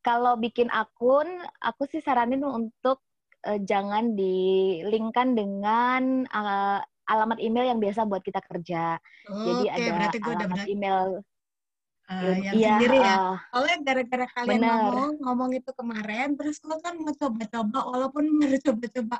kalau 0.05 0.37
bikin 0.37 0.69
akun, 0.69 1.27
aku 1.59 1.83
sih 1.89 2.05
saranin 2.05 2.45
untuk 2.45 3.01
eh, 3.49 3.59
jangan 3.65 4.13
dilingkan 4.15 5.33
dengan 5.33 6.03
eh, 6.29 6.79
alamat 7.09 7.39
email 7.41 7.67
yang 7.73 7.81
biasa 7.81 8.05
buat 8.09 8.23
kita 8.25 8.41
kerja. 8.45 9.01
Jadi 9.29 9.65
Oke, 9.69 9.77
ada 9.77 9.91
berarti 9.97 10.17
gue 10.21 10.33
udah 10.33 10.49
alamat 10.49 10.61
benar 10.61 10.69
email 10.69 10.99
eh, 12.09 12.37
yang 12.45 12.55
iya, 12.57 12.75
sendiri 12.77 12.97
ya. 13.01 13.17
eh, 13.17 13.37
Soalnya 13.53 13.77
gara-gara 13.85 14.27
kalian 14.37 14.61
Bener. 14.61 14.73
ngomong 14.73 15.11
ngomong 15.25 15.51
itu 15.57 15.71
kemarin, 15.73 16.29
terus 16.39 16.57
gue 16.61 16.77
kan 16.85 16.95
mau 17.01 17.13
coba-coba, 17.17 17.79
walaupun 17.93 18.25
baru 18.41 18.57
coba-coba, 18.61 19.17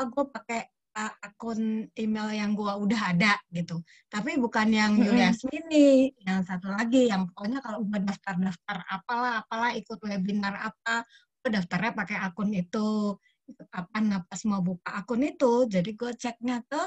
ah, 0.00 0.06
gue 0.06 0.24
pakai 0.36 0.60
akun 0.96 1.84
email 1.92 2.28
yang 2.32 2.56
gue 2.56 2.72
udah 2.72 3.12
ada 3.12 3.36
gitu. 3.52 3.84
Tapi 4.08 4.40
bukan 4.40 4.72
yang 4.72 4.92
Mm-mm. 4.96 5.12
Yulias 5.12 5.44
ini, 5.52 6.08
yang 6.24 6.40
satu 6.40 6.72
lagi, 6.72 7.12
yang 7.12 7.28
pokoknya 7.28 7.60
kalau 7.60 7.84
gue 7.84 8.00
daftar-daftar 8.00 8.76
apalah, 8.88 9.44
apalah 9.44 9.70
ikut 9.76 10.00
webinar 10.00 10.56
apa, 10.56 11.04
gue 11.44 11.52
daftarnya 11.52 11.92
pakai 11.92 12.16
akun 12.24 12.50
itu. 12.56 13.12
Itu 13.46 13.62
Kapan 13.68 14.02
nah, 14.08 14.20
pas 14.24 14.40
mau 14.48 14.64
buka 14.64 15.04
akun 15.04 15.20
itu, 15.20 15.68
jadi 15.68 15.90
gue 15.92 16.12
ceknya 16.16 16.64
ke 16.64 16.82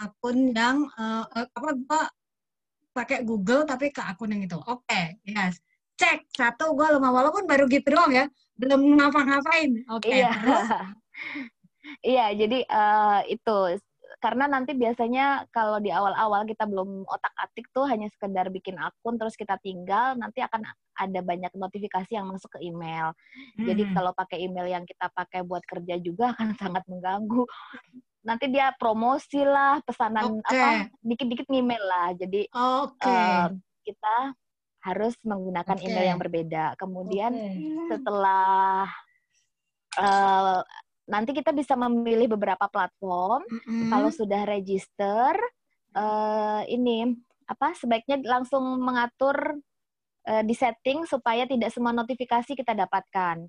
akun 0.00 0.56
yang 0.56 0.88
eh, 0.96 1.24
apa 1.36 1.70
gue 1.76 2.02
pakai 2.96 3.22
Google 3.22 3.68
tapi 3.68 3.92
ke 3.92 4.00
akun 4.00 4.32
yang 4.32 4.42
itu. 4.48 4.56
Oke, 4.56 5.20
yes. 5.28 5.60
Cek 6.00 6.32
satu 6.32 6.72
gue 6.72 6.96
lemah 6.96 7.12
walaupun 7.12 7.44
baru 7.44 7.68
gitu 7.68 7.92
doang 7.92 8.08
ya, 8.08 8.24
belum 8.56 8.96
ngapa-ngapain. 8.96 9.84
Oke, 9.92 10.24
iya. 10.24 10.32
terus 10.32 10.64
Iya, 12.04 12.32
jadi 12.36 12.58
eh, 12.64 13.20
itu 13.32 13.58
karena 14.18 14.50
nanti 14.50 14.74
biasanya 14.74 15.46
kalau 15.54 15.78
di 15.78 15.88
awal-awal 15.88 16.42
kita 16.42 16.66
belum 16.66 17.06
otak-atik 17.06 17.70
tuh 17.70 17.86
hanya 17.86 18.10
sekedar 18.10 18.50
bikin 18.50 18.74
akun 18.76 19.14
terus 19.16 19.38
kita 19.38 19.54
tinggal, 19.62 20.18
nanti 20.18 20.42
akan 20.42 20.66
ada 20.98 21.20
banyak 21.22 21.54
notifikasi 21.54 22.10
yang 22.10 22.26
masuk 22.28 22.58
ke 22.58 22.66
email. 22.66 23.14
Jadi 23.56 23.86
Hmm. 23.86 23.94
kalau 23.94 24.12
pakai 24.12 24.42
email 24.42 24.66
yang 24.66 24.84
kita 24.84 25.08
pakai 25.14 25.46
buat 25.46 25.62
kerja 25.64 25.96
juga 26.02 26.28
akan 26.36 26.58
sangat 26.58 26.84
mengganggu. 26.90 27.46
Nanti 28.20 28.52
dia 28.52 28.74
promosi 28.76 29.40
lah, 29.40 29.80
pesanan 29.80 30.42
Oke. 30.44 30.52
apa, 30.52 30.92
dikit-dikit 31.00 31.48
email 31.48 31.80
lah. 31.80 32.12
Jadi 32.12 32.50
Oke. 32.52 33.08
eh, 33.08 33.46
kita 33.86 34.16
harus 34.84 35.14
menggunakan 35.24 35.76
Oke. 35.80 35.86
email 35.86 36.04
yang 36.12 36.20
berbeda. 36.20 36.76
Kemudian 36.76 37.32
Oke. 37.32 37.88
setelah 37.88 38.90
eh, 39.96 40.60
nanti 41.10 41.34
kita 41.34 41.50
bisa 41.50 41.74
memilih 41.74 42.30
beberapa 42.38 42.70
platform. 42.70 43.42
Mm-mm. 43.50 43.90
Kalau 43.90 44.10
sudah 44.14 44.46
register, 44.46 45.34
eh, 45.98 46.62
ini 46.70 47.10
apa 47.50 47.74
sebaiknya 47.74 48.22
langsung 48.22 48.62
mengatur 48.78 49.58
eh, 50.30 50.46
di 50.46 50.54
setting 50.54 51.02
supaya 51.10 51.44
tidak 51.50 51.74
semua 51.74 51.90
notifikasi 51.90 52.54
kita 52.54 52.72
dapatkan. 52.72 53.42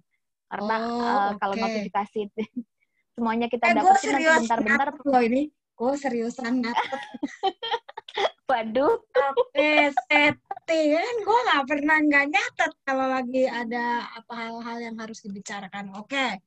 Karena 0.52 0.76
Oh, 0.82 1.06
eh, 1.06 1.32
kalau 1.38 1.56
oke. 1.56 1.64
notifikasi 1.70 2.20
semuanya 3.16 3.48
kita 3.48 3.72
eh, 3.72 3.76
dapetin 3.78 4.10
nanti 4.18 4.32
bentar-bentar, 4.42 4.88
loh 5.06 5.22
ini. 5.24 5.48
Gue 5.78 5.94
seriusan 5.96 6.66
nyatet. 6.66 7.02
waduh, 8.52 9.00
Oke, 9.32 9.96
setting. 10.12 11.16
Gue 11.24 11.40
nggak 11.48 11.64
pernah 11.70 11.98
nggak 12.04 12.26
nyatet 12.28 12.72
kalau 12.84 13.08
lagi 13.08 13.48
ada 13.48 14.12
apa 14.12 14.34
hal-hal 14.36 14.78
yang 14.92 14.96
harus 15.00 15.24
dibicarakan. 15.24 15.96
Oke, 15.96 16.42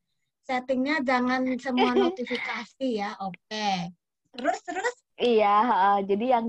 settingnya 0.44 1.00
jangan 1.02 1.42
semua 1.56 1.92
notifikasi 1.96 2.86
ya. 3.00 3.16
Oke. 3.18 3.90
Terus 4.34 4.58
terus. 4.62 4.94
iya. 5.16 5.56
eh, 5.64 6.00
jadi 6.04 6.26
yang 6.38 6.46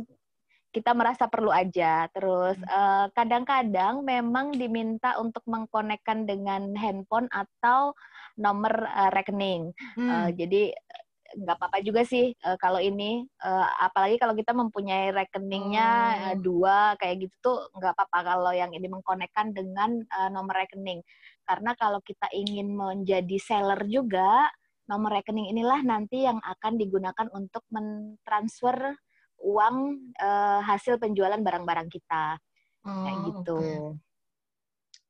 kita 0.70 0.92
merasa 0.92 1.32
perlu 1.32 1.50
aja. 1.50 2.12
Terus 2.12 2.60
Hmm. 2.60 2.68
eh, 2.68 3.06
kadang-kadang 3.12 4.04
memang 4.04 4.52
diminta 4.52 5.16
untuk 5.18 5.42
mengkonekkan 5.48 6.28
dengan 6.28 6.76
handphone 6.76 7.32
atau 7.32 7.96
nomor 8.36 8.74
eh, 8.84 9.12
rekening. 9.16 9.72
Hmm. 9.96 10.28
jadi 10.36 10.76
eh, 10.76 11.04
nggak 11.36 11.56
apa-apa 11.58 11.80
juga 11.84 12.04
sih 12.04 12.32
eh, 12.32 12.58
kalau 12.60 12.80
ini, 12.80 13.24
eh, 13.24 13.68
apalagi 13.80 14.20
kalau 14.20 14.36
kita 14.36 14.52
mempunyai 14.52 15.12
rekeningnya 15.12 15.90
eh, 16.32 16.36
Oh. 16.36 16.42
dua 16.44 16.78
kayak 17.00 17.28
gitu 17.28 17.36
tuh 17.40 17.58
nggak 17.72 17.96
apa-apa 17.96 18.20
kalau 18.26 18.52
yang 18.52 18.72
ini 18.72 18.88
mengkonekkan 18.88 19.56
dengan 19.56 20.04
eh, 20.04 20.30
nomor 20.30 20.56
rekening. 20.58 21.00
Karena 21.46 21.78
kalau 21.78 22.02
kita 22.02 22.28
ingin 22.34 22.74
menjadi 22.74 23.38
seller 23.38 23.86
juga, 23.86 24.50
nomor 24.90 25.22
rekening 25.22 25.54
inilah 25.54 25.82
nanti 25.86 26.26
yang 26.26 26.42
akan 26.42 26.78
digunakan 26.78 27.28
untuk 27.34 27.62
mentransfer 27.70 28.98
uang 29.42 29.76
eh, 30.18 30.60
hasil 30.66 30.98
penjualan 30.98 31.38
barang-barang 31.38 31.90
kita 31.90 32.38
kayak 32.86 33.18
Oh, 33.18 33.26
gitu. 33.30 33.62
Oke. 33.62 34.06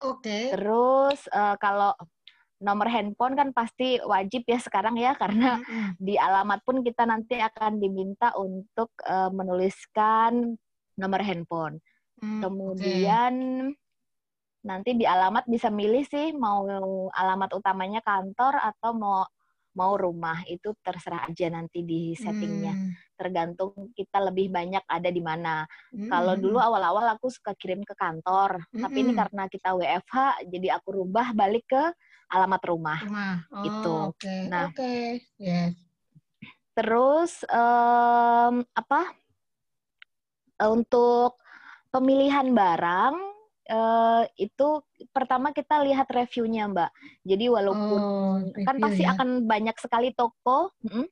Oke. 0.03 0.39
Terus 0.51 1.19
eh, 1.31 1.55
kalau 1.59 1.95
nomor 2.63 2.87
handphone 2.87 3.35
kan 3.35 3.51
pasti 3.51 3.99
wajib 3.99 4.47
ya 4.47 4.59
sekarang 4.63 4.95
ya 4.95 5.11
karena 5.19 5.59
Mm-mm. 5.59 5.99
di 5.99 6.15
alamat 6.15 6.63
pun 6.63 6.79
kita 6.81 7.03
nanti 7.03 7.35
akan 7.39 7.79
diminta 7.83 8.31
untuk 8.39 8.95
eh, 9.03 9.31
menuliskan 9.31 10.55
nomor 10.95 11.21
handphone. 11.23 11.83
Hmm, 12.15 12.39
Kemudian 12.39 13.33
nanti 14.65 14.97
di 14.97 15.05
alamat 15.05 15.45
bisa 15.45 15.69
milih 15.69 16.03
sih 16.09 16.33
mau 16.33 16.65
alamat 17.13 17.53
utamanya 17.53 18.01
kantor 18.01 18.57
atau 18.57 18.91
mau 18.97 19.21
mau 19.75 19.99
rumah 19.99 20.39
itu 20.47 20.71
terserah 20.79 21.27
aja 21.27 21.51
nanti 21.51 21.83
di 21.83 22.15
settingnya. 22.15 22.73
Hmm, 22.73 22.91
Tergantung 23.19 23.91
kita 23.91 24.23
lebih 24.23 24.47
banyak 24.47 24.81
ada 24.87 25.09
di 25.11 25.19
mana. 25.19 25.67
hmm, 25.91 26.07
Kalau 26.07 26.33
hmm, 26.39 26.41
dulu 26.41 26.57
awal-awal 26.63 27.05
aku 27.19 27.27
suka 27.27 27.51
kirim 27.59 27.83
ke 27.83 27.91
kantor, 27.91 28.63
tapi 28.71 29.03
ini 29.03 29.11
Mm-mm. 29.11 29.19
karena 29.19 29.43
kita 29.51 29.75
WFH 29.75 30.47
jadi 30.47 30.67
aku 30.79 31.03
rubah 31.03 31.35
balik 31.35 31.67
ke 31.67 31.83
alamat 32.31 32.61
rumah. 32.71 32.99
rumah. 33.03 33.35
Oh, 33.51 33.63
gitu. 33.67 33.93
Oke. 34.15 34.35
Nah. 34.47 34.71
Oke. 34.71 34.95
Yes. 35.35 35.75
Terus 36.71 37.43
em, 37.51 38.63
apa? 38.71 39.01
Untuk 40.71 41.35
pemilihan 41.91 42.47
barang 42.55 43.34
eh, 43.65 44.23
itu 44.37 44.67
pertama 45.11 45.51
kita 45.51 45.81
lihat 45.81 46.07
reviewnya, 46.09 46.69
Mbak. 46.69 46.91
Jadi 47.25 47.45
walaupun 47.49 48.01
Oh, 48.01 48.37
kan 48.65 48.77
pasti 48.77 49.03
ya. 49.03 49.13
akan 49.17 49.49
banyak 49.49 49.77
sekali 49.81 50.13
toko, 50.13 50.73
mm, 50.85 51.07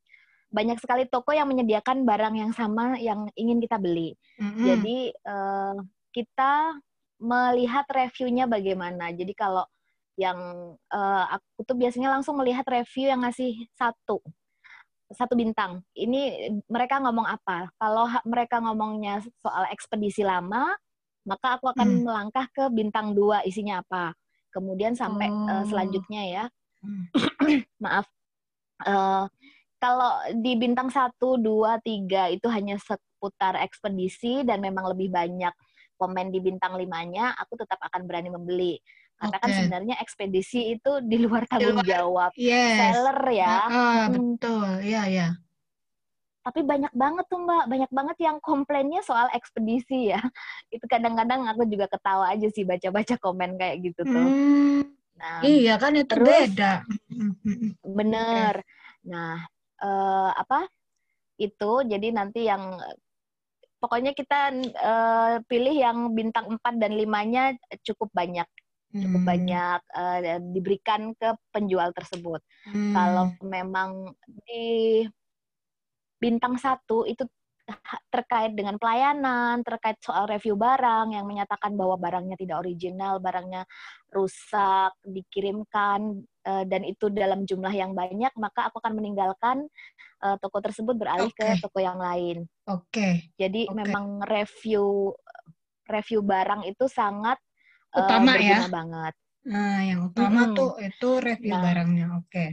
banyak 0.54 0.78
sekali 0.78 1.10
toko 1.10 1.34
yang 1.34 1.50
menyediakan 1.50 2.06
barang 2.06 2.36
yang 2.38 2.52
sama 2.54 2.96
yang 3.02 3.26
ingin 3.34 3.58
kita 3.58 3.82
beli. 3.82 4.14
Mm-mm. 4.38 4.64
Jadi 4.64 4.98
eh, 5.12 5.76
kita 6.14 6.78
melihat 7.20 7.86
reviewnya 7.90 8.46
bagaimana. 8.46 9.10
Jadi 9.12 9.34
kalau 9.34 9.66
yang 10.14 10.38
eh, 10.94 11.26
aku 11.34 11.66
tuh 11.66 11.78
biasanya 11.78 12.14
langsung 12.14 12.38
melihat 12.38 12.66
review 12.70 13.10
yang 13.10 13.26
ngasih 13.26 13.66
satu 13.74 14.22
satu 15.14 15.38
bintang. 15.38 15.86
Ini 15.94 16.50
mereka 16.66 16.98
ngomong 17.00 17.30
apa? 17.30 17.70
Kalau 17.78 18.10
mereka 18.26 18.60
ngomongnya 18.60 19.22
soal 19.40 19.70
ekspedisi 19.70 20.26
lama, 20.26 20.74
maka 21.24 21.58
aku 21.58 21.72
akan 21.72 21.88
Hmm. 21.90 22.04
melangkah 22.04 22.46
ke 22.52 22.68
bintang 22.70 23.12
dua 23.14 23.42
isinya 23.44 23.80
apa. 23.80 24.12
Kemudian 24.52 24.94
sampai 24.94 25.28
uh, 25.28 25.62
Oh. 25.62 25.64
selanjutnya 25.66 26.22
ya, 26.28 26.46
Hmm. 26.84 27.08
maaf. 27.84 28.06
eh, 28.84 29.26
kalau 29.80 30.12
di 30.36 30.54
bintang 30.56 30.88
1, 30.88 31.36
2, 31.38 31.80
3 31.80 32.28
itu 32.28 32.48
hanya 32.48 32.76
seputar 32.76 33.56
ekspedisi 33.60 34.44
dan 34.44 34.60
memang 34.60 34.92
lebih 34.92 35.08
banyak 35.10 35.52
komen 35.96 36.32
di 36.32 36.40
bintang 36.40 36.76
limanya, 36.76 37.32
aku 37.36 37.56
tetap 37.60 37.80
akan 37.80 38.04
berani 38.04 38.28
membeli. 38.28 38.80
Karena 39.16 39.38
kan 39.40 39.50
Oke. 39.50 39.56
sebenarnya 39.56 39.96
ekspedisi 40.00 40.76
itu 40.76 40.92
di 41.04 41.20
luar 41.20 41.48
tanggung 41.48 41.80
luar- 41.80 41.88
jawab 41.88 42.32
Yes. 42.36 42.76
seller 42.80 43.20
ya. 43.32 43.56
Ah, 43.64 43.72
Hmm. 44.08 44.12
betul. 44.12 44.68
Iya, 44.84 45.04
ya. 45.08 45.28
Tapi 46.44 46.60
banyak 46.60 46.92
banget 46.92 47.26
tuh 47.32 47.40
Mbak, 47.40 47.64
banyak 47.72 47.92
banget 47.92 48.18
yang 48.20 48.38
komplainnya 48.44 49.00
soal 49.00 49.32
ekspedisi 49.32 50.12
ya. 50.12 50.20
Itu 50.76 50.84
kadang-kadang 50.86 51.48
aku 51.48 51.64
juga 51.66 51.88
ketawa 51.88 52.30
aja 52.30 52.52
sih 52.52 52.68
baca-baca 52.68 53.16
komen 53.18 53.56
kayak 53.56 53.80
gitu 53.80 54.04
tuh. 54.04 54.26
Hmm. 54.28 54.84
Nah, 55.16 55.40
Iya 55.40 55.80
kan 55.80 55.96
itu 55.96 56.10
terus- 56.12 56.28
beda. 56.28 56.84
Bener. 57.98 58.60
Nah, 59.08 59.40
eh, 59.80 60.32
apa? 60.36 60.68
Itu 61.40 61.88
jadi 61.88 62.12
nanti 62.12 62.44
yang 62.44 62.76
pokoknya 63.80 64.12
kita 64.12 64.52
eh, 64.68 65.34
pilih 65.48 65.76
yang 65.76 66.12
bintang 66.12 66.52
4 66.52 66.76
dan 66.76 66.92
5-nya 66.92 67.56
cukup 67.88 68.12
banyak, 68.12 68.48
cukup 68.92 69.22
Hmm. 69.24 69.30
banyak 69.32 69.80
eh, 69.96 70.20
diberikan 70.44 71.16
ke 71.16 71.40
penjual 71.56 71.96
tersebut. 71.96 72.44
Hmm. 72.68 72.92
Kalau 72.92 73.26
memang 73.40 74.12
di 74.44 75.08
bintang 76.24 76.56
satu 76.56 77.04
itu 77.04 77.28
terkait 78.12 78.56
dengan 78.60 78.76
pelayanan, 78.76 79.64
terkait 79.64 79.96
soal 80.04 80.28
review 80.28 80.60
barang 80.60 81.16
yang 81.16 81.24
menyatakan 81.24 81.76
bahwa 81.80 81.96
barangnya 81.96 82.36
tidak 82.36 82.60
original, 82.60 83.24
barangnya 83.24 83.64
rusak, 84.12 84.92
dikirimkan 85.08 86.24
eh, 86.44 86.64
dan 86.68 86.84
itu 86.84 87.08
dalam 87.08 87.48
jumlah 87.48 87.72
yang 87.72 87.96
banyak, 87.96 88.32
maka 88.36 88.68
aku 88.68 88.84
akan 88.84 89.00
meninggalkan 89.00 89.68
eh, 90.24 90.36
toko 90.44 90.60
tersebut 90.60 90.96
beralih 90.96 91.32
ke 91.32 91.56
Oke. 91.56 91.64
toko 91.64 91.80
yang 91.80 92.00
lain. 92.00 92.44
Oke. 92.68 93.32
Jadi 93.40 93.72
Oke. 93.72 93.76
memang 93.80 94.24
review 94.28 95.16
review 95.88 96.20
barang 96.24 96.68
itu 96.68 96.86
sangat 96.92 97.40
eh, 97.96 98.00
Utama 98.04 98.36
ya? 98.36 98.60
berguna 98.60 98.68
banget. 98.68 99.14
Nah, 99.44 99.78
yang 99.84 100.00
utama 100.08 100.40
Mm-mm. 100.52 100.56
tuh 100.56 100.72
itu 100.80 101.10
review 101.20 101.56
Nah. 101.56 101.64
barangnya. 101.64 102.06
Oke. 102.20 102.46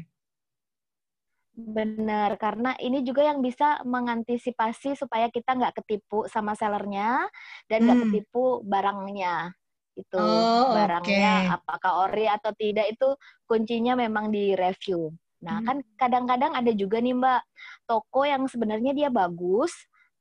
Benar, 1.69 2.41
karena 2.41 2.73
ini 2.81 3.05
juga 3.05 3.21
yang 3.29 3.45
bisa 3.45 3.85
mengantisipasi 3.85 4.97
supaya 4.97 5.29
kita 5.29 5.53
nggak 5.59 5.83
ketipu 5.85 6.25
sama 6.25 6.57
sellernya 6.57 7.29
dan 7.69 7.85
nggak 7.85 8.01
Hmm. 8.01 8.09
ketipu 8.09 8.65
barangnya. 8.65 9.53
Itu 9.93 10.17
Oh, 10.23 10.73
barangnya 10.73 11.45
oke. 11.45 11.53
apakah 11.53 12.09
ori 12.09 12.25
atau 12.31 12.51
tidak 12.57 12.89
itu 12.97 13.09
kuncinya 13.45 13.93
memang 13.99 14.33
di 14.33 14.57
review. 14.57 15.13
Nah, 15.45 15.61
Hmm. 15.61 15.67
kan 15.67 15.77
kadang-kadang 16.01 16.53
ada 16.57 16.73
juga 16.73 16.97
nih 17.03 17.13
Mbak, 17.17 17.43
toko 17.85 18.25
yang 18.25 18.49
sebenarnya 18.49 18.93
dia 18.97 19.09
bagus, 19.13 19.73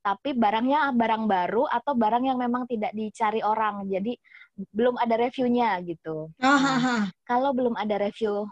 tapi 0.04 0.36
barangnya 0.36 0.92
barang 0.92 1.24
baru 1.24 1.64
atau 1.72 1.92
barang 1.96 2.24
yang 2.28 2.38
memang 2.40 2.68
tidak 2.68 2.92
dicari 2.92 3.40
orang. 3.40 3.88
Jadi 3.88 4.12
belum 4.76 4.96
ada 5.00 5.16
reviewnya 5.16 5.80
gitu. 5.88 6.28
Ah, 6.42 6.58
Nah, 6.60 6.76
ah, 6.76 6.86
ah. 7.00 7.04
kalau 7.24 7.52
belum 7.56 7.74
ada 7.80 7.96
review 8.00 8.44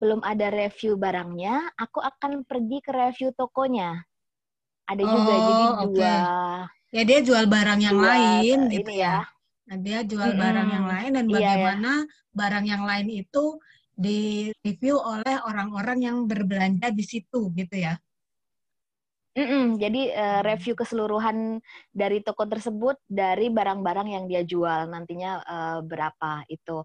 belum 0.00 0.20
ada 0.24 0.46
review 0.52 0.96
barangnya, 1.00 1.72
aku 1.80 1.98
akan 2.04 2.44
pergi 2.44 2.78
ke 2.84 2.92
review 2.92 3.28
tokonya. 3.32 4.04
Ada 4.86 5.02
juga 5.08 5.34
jadi 5.40 5.64
Oh, 5.66 5.82
oke. 5.84 5.98
dua 5.98 6.14
Ya 6.94 7.02
dia 7.08 7.18
jual 7.20 7.44
barang 7.50 7.80
yang 7.82 7.98
dua 7.98 8.12
lain 8.14 8.58
eh, 8.70 8.72
gitu 8.78 8.90
ya. 8.94 9.20
ya. 9.20 9.26
Nah, 9.66 9.76
dia 9.82 9.98
jual 10.06 10.30
barang 10.38 10.68
yang 10.70 10.86
lain 10.86 11.10
dan 11.18 11.26
Iya, 11.26 11.34
ya. 11.34 11.42
bagaimana 11.42 11.90
barang 12.38 12.64
yang 12.72 12.82
lain 12.86 13.08
itu 13.10 13.44
direview 13.96 14.96
oleh 15.00 15.36
orang-orang 15.48 15.98
yang 16.06 16.16
berbelanja 16.30 16.92
di 16.94 17.04
situ 17.04 17.50
gitu 17.56 17.76
ya. 17.76 17.98
Mm-mm, 19.36 19.76
jadi 19.76 20.00
Hmm. 20.16 20.40
review 20.48 20.72
keseluruhan 20.72 21.60
dari 21.92 22.24
toko 22.24 22.48
tersebut 22.48 22.96
dari 23.04 23.52
barang-barang 23.52 24.08
yang 24.08 24.24
dia 24.32 24.40
jual 24.48 24.88
nantinya 24.88 25.44
eh, 25.44 25.78
berapa 25.84 26.48
itu. 26.48 26.80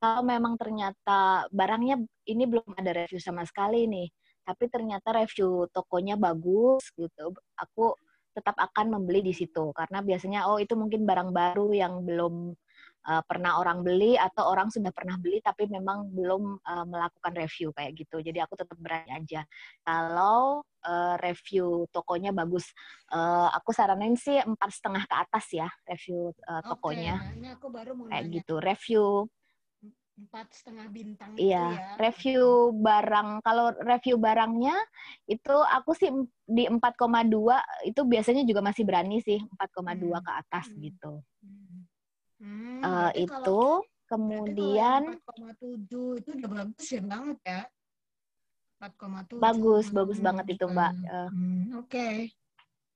Kalau 0.00 0.22
memang 0.26 0.54
ternyata 0.60 1.46
barangnya 1.50 1.96
ini 2.28 2.44
belum 2.48 2.74
ada 2.76 2.92
review 3.04 3.20
sama 3.22 3.42
sekali 3.48 3.86
nih, 3.88 4.08
tapi 4.46 4.64
ternyata 4.70 5.08
review 5.16 5.66
tokonya 5.72 6.14
bagus 6.20 6.90
gitu, 6.96 7.32
aku 7.58 7.96
tetap 8.36 8.52
akan 8.60 9.00
membeli 9.00 9.24
di 9.24 9.32
situ 9.32 9.72
karena 9.72 10.04
biasanya 10.04 10.44
oh 10.52 10.60
itu 10.60 10.76
mungkin 10.76 11.08
barang 11.08 11.32
baru 11.32 11.72
yang 11.72 12.04
belum 12.04 12.52
eh, 13.08 13.22
pernah 13.28 13.58
orang 13.60 13.80
beli 13.86 14.14
atau 14.18 14.44
orang 14.52 14.68
sudah 14.68 14.90
pernah 14.92 15.16
beli 15.20 15.40
tapi 15.40 15.64
memang 15.70 16.10
belum 16.12 16.60
eh, 16.60 16.84
melakukan 16.88 17.32
review 17.36 17.72
kayak 17.76 17.92
gitu. 17.96 18.20
Jadi 18.20 18.38
aku 18.42 18.54
tetap 18.58 18.76
berani 18.80 19.10
aja. 19.14 19.40
Kalau 19.86 20.62
eh, 20.84 21.14
review 21.22 21.86
tokonya 21.92 22.30
bagus, 22.36 22.70
Eh, 23.06 23.48
aku 23.54 23.70
saranin 23.70 24.18
sih 24.18 24.34
empat 24.42 24.70
setengah 24.82 25.06
ke 25.06 25.14
atas 25.14 25.46
ya 25.54 25.70
review 25.86 26.34
eh, 26.42 26.62
tokonya 26.66 27.14
nah 27.38 27.54
aku 27.54 27.66
baru 27.70 27.94
mau 27.94 28.10
kayak 28.10 28.26
nanya. 28.26 28.34
gitu. 28.42 28.54
Review 28.58 29.04
Empat 30.16 30.48
setengah 30.48 30.88
bintang 30.88 31.36
itu 31.36 31.44
Iya, 31.44 31.76
ya. 31.76 31.88
review 32.00 32.72
barang. 32.72 33.44
Kalau 33.44 33.68
review 33.84 34.16
barangnya 34.16 34.72
itu 35.28 35.52
aku 35.52 35.92
sih 35.92 36.08
di 36.48 36.64
4,2 36.64 37.60
itu 37.84 38.00
biasanya 38.00 38.40
juga 38.48 38.64
masih 38.64 38.88
berani 38.88 39.20
sih 39.20 39.44
4,2 39.44 40.16
Hmm. 40.16 40.24
ke 40.24 40.32
atas 40.40 40.64
Hmm. 40.72 40.80
gitu. 40.80 41.12
Hmm, 42.40 42.80
Eh, 42.80 42.88
berarti 43.12 43.20
itu 43.28 43.32
kalau- 43.32 43.84
kemudian 44.08 45.02
Berarti 45.04 45.26
kalau 45.26 45.46
yang 45.52 45.60
4,7 45.60 46.04
itu 46.16 46.28
udah 46.32 46.48
bagus 46.48 46.86
ya 46.88 47.00
banget 47.04 47.38
ya. 47.44 47.60
4,7. 48.76 49.36
bagus, 49.36 49.86
bagus 49.92 50.18
Hmm, 50.20 50.26
banget 50.32 50.46
itu 50.56 50.64
Mbak. 50.64 50.92
hmm, 50.96 51.04
Eh, 51.12 51.28
hmm, 51.28 51.60
Oke. 51.80 52.08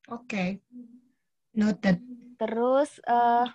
Oke. 0.08 0.44
Noted. 1.52 1.96
terus 2.40 2.96
eh, 3.04 3.46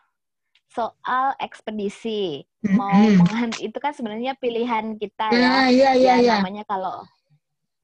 soal 0.75 1.25
ekspedisi 1.39 2.43
Hmm, 2.61 2.75
mau 2.75 2.99
hmm. 3.07 3.17
mengan- 3.21 3.59
itu 3.63 3.77
kan 3.79 3.93
sebenarnya 3.95 4.35
pilihan 4.35 4.99
kita 4.99 5.27
ya. 5.31 5.39
Ya, 5.39 5.53
iya, 5.71 5.89
iya, 5.95 6.13
ya 6.19 6.23
iya. 6.23 6.33
namanya 6.37 6.63
kalau 6.67 7.07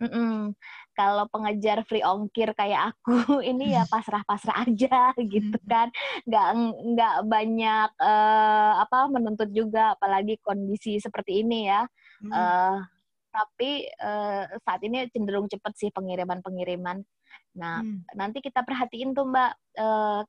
Mm-mm. 0.01 0.57
kalau 0.97 1.29
pengejar 1.29 1.85
free 1.85 2.01
ongkir 2.01 2.57
kayak 2.57 2.89
aku 2.91 3.13
ini 3.51 3.77
ya 3.77 3.85
pasrah-pasrah 3.85 4.65
aja 4.65 5.13
gitu 5.33 5.57
kan 5.69 5.93
nggak 6.25 6.47
nggak 6.97 7.15
banyak 7.29 7.89
eh, 8.01 8.71
apa 8.81 8.97
menuntut 9.13 9.49
juga 9.53 9.93
apalagi 9.95 10.41
kondisi 10.41 10.97
seperti 10.97 11.45
ini 11.45 11.69
ya 11.69 11.85
Hmm, 12.21 12.33
Eh, 12.33 12.77
tapi 13.33 13.71
eh, 13.87 14.43
saat 14.61 14.81
ini 14.85 15.05
cenderung 15.13 15.45
cepat 15.49 15.73
sih 15.77 15.89
pengiriman-pengiriman 15.93 16.97
nah 17.57 17.81
hmm. 17.81 18.05
nanti 18.17 18.41
kita 18.41 18.65
perhatiin 18.65 19.13
tuh 19.13 19.25
mbak 19.29 19.51
eh, 19.77 20.21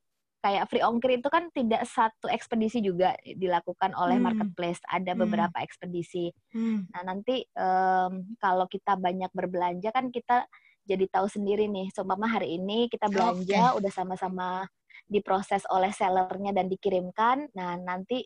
kayak 0.43 0.67
free 0.71 0.83
ongkir 0.85 1.17
itu 1.23 1.29
kan 1.31 1.49
tidak 1.55 1.87
satu 1.87 2.27
ekspedisi 2.29 2.83
juga 2.83 3.15
dilakukan 3.25 3.95
oleh 3.95 4.19
Hmm. 4.19 4.27
marketplace 4.27 4.83
ada 4.91 5.15
Hmm. 5.15 5.23
beberapa 5.23 5.57
ekspedisi 5.63 6.35
Hmm. 6.53 6.85
Nah, 6.93 7.03
nanti 7.09 7.45
em, 7.57 8.13
kalau 8.37 8.67
kita 8.69 8.97
banyak 9.01 9.31
berbelanja 9.33 9.91
kan 9.95 10.13
kita 10.13 10.45
jadi 10.85 11.07
tahu 11.09 11.27
sendiri 11.31 11.67
nih. 11.71 11.89
Seumpama 11.95 12.27
hari 12.29 12.59
ini 12.61 12.91
kita 12.93 13.09
belanja 13.09 13.77
udah 13.79 13.93
sama-sama 13.93 14.67
diproses 15.09 15.65
oleh 15.73 15.91
sellernya 15.95 16.53
dan 16.57 16.69
dikirimkan. 16.69 17.49
Nah, 17.57 17.79
nanti 17.81 18.25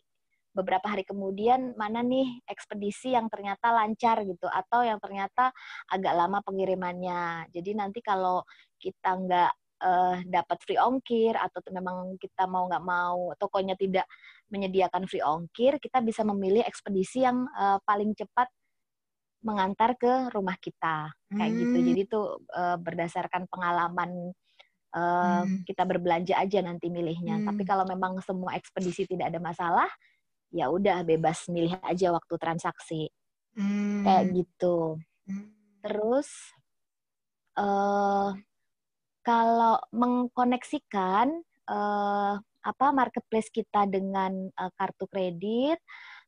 beberapa 0.57 0.89
hari 0.89 1.05
kemudian 1.05 1.77
mana 1.77 2.01
nih 2.01 2.41
ekspedisi 2.49 3.13
yang 3.13 3.29
ternyata 3.29 3.71
lancar 3.77 4.25
gitu 4.25 4.49
atau 4.49 4.81
yang 4.83 4.97
ternyata 5.05 5.53
agak 5.93 6.15
lama 6.17 6.41
pengirimannya. 6.41 7.53
Jadi 7.53 7.71
nanti 7.77 8.01
kalau 8.01 8.41
kita 8.81 9.21
nggak 9.21 9.53
eh, 9.83 10.17
dapat 10.25 10.59
free 10.65 10.81
ongkir 10.81 11.37
atau 11.37 11.61
tuh 11.61 11.73
memang 11.75 12.17
kita 12.17 12.49
mau 12.49 12.69
nggak 12.69 12.85
mau 12.85 13.33
tokonya 13.37 13.77
tidak 13.77 14.07
menyediakan 14.53 15.05
free 15.11 15.25
ongkir, 15.25 15.77
kita 15.83 16.01
bisa 16.01 16.23
memilih 16.23 16.63
ekspedisi 16.65 17.25
yang 17.27 17.45
eh, 17.53 17.79
paling 17.85 18.15
cepat 18.17 18.49
mengantar 19.45 19.95
ke 19.95 20.33
rumah 20.35 20.59
kita 20.59 21.13
kayak 21.31 21.53
gitu. 21.55 21.77
Hmm. 21.79 21.87
Jadi 21.93 22.01
itu 22.09 22.21
eh, 22.57 22.77
berdasarkan 22.81 23.43
pengalaman 23.51 24.11
eh, 24.97 25.43
Hmm. 25.45 25.61
kita 25.69 25.85
berbelanja 25.85 26.41
aja 26.41 26.65
nanti 26.65 26.89
milihnya. 26.89 27.37
Hmm. 27.43 27.47
Tapi 27.53 27.63
kalau 27.69 27.85
memang 27.85 28.17
semua 28.25 28.57
ekspedisi 28.57 29.05
tidak 29.05 29.29
ada 29.35 29.41
masalah, 29.43 29.91
ya 30.55 30.73
udah 30.73 31.05
bebas 31.05 31.47
milih 31.53 31.77
aja 31.85 32.15
waktu 32.17 32.35
transaksi 32.41 33.03
Hmm. 33.57 34.05
kayak 34.05 34.25
gitu. 34.37 34.97
Hmm. 35.29 35.53
Terus 35.85 36.29
eh 37.57 38.29
kalau 39.27 39.83
mengkoneksikan 39.91 41.43
eh, 41.67 42.35
apa 42.63 42.87
marketplace 42.95 43.51
kita 43.51 43.91
dengan 43.91 44.47
eh, 44.55 44.71
kartu 44.79 45.11
kredit, 45.11 45.83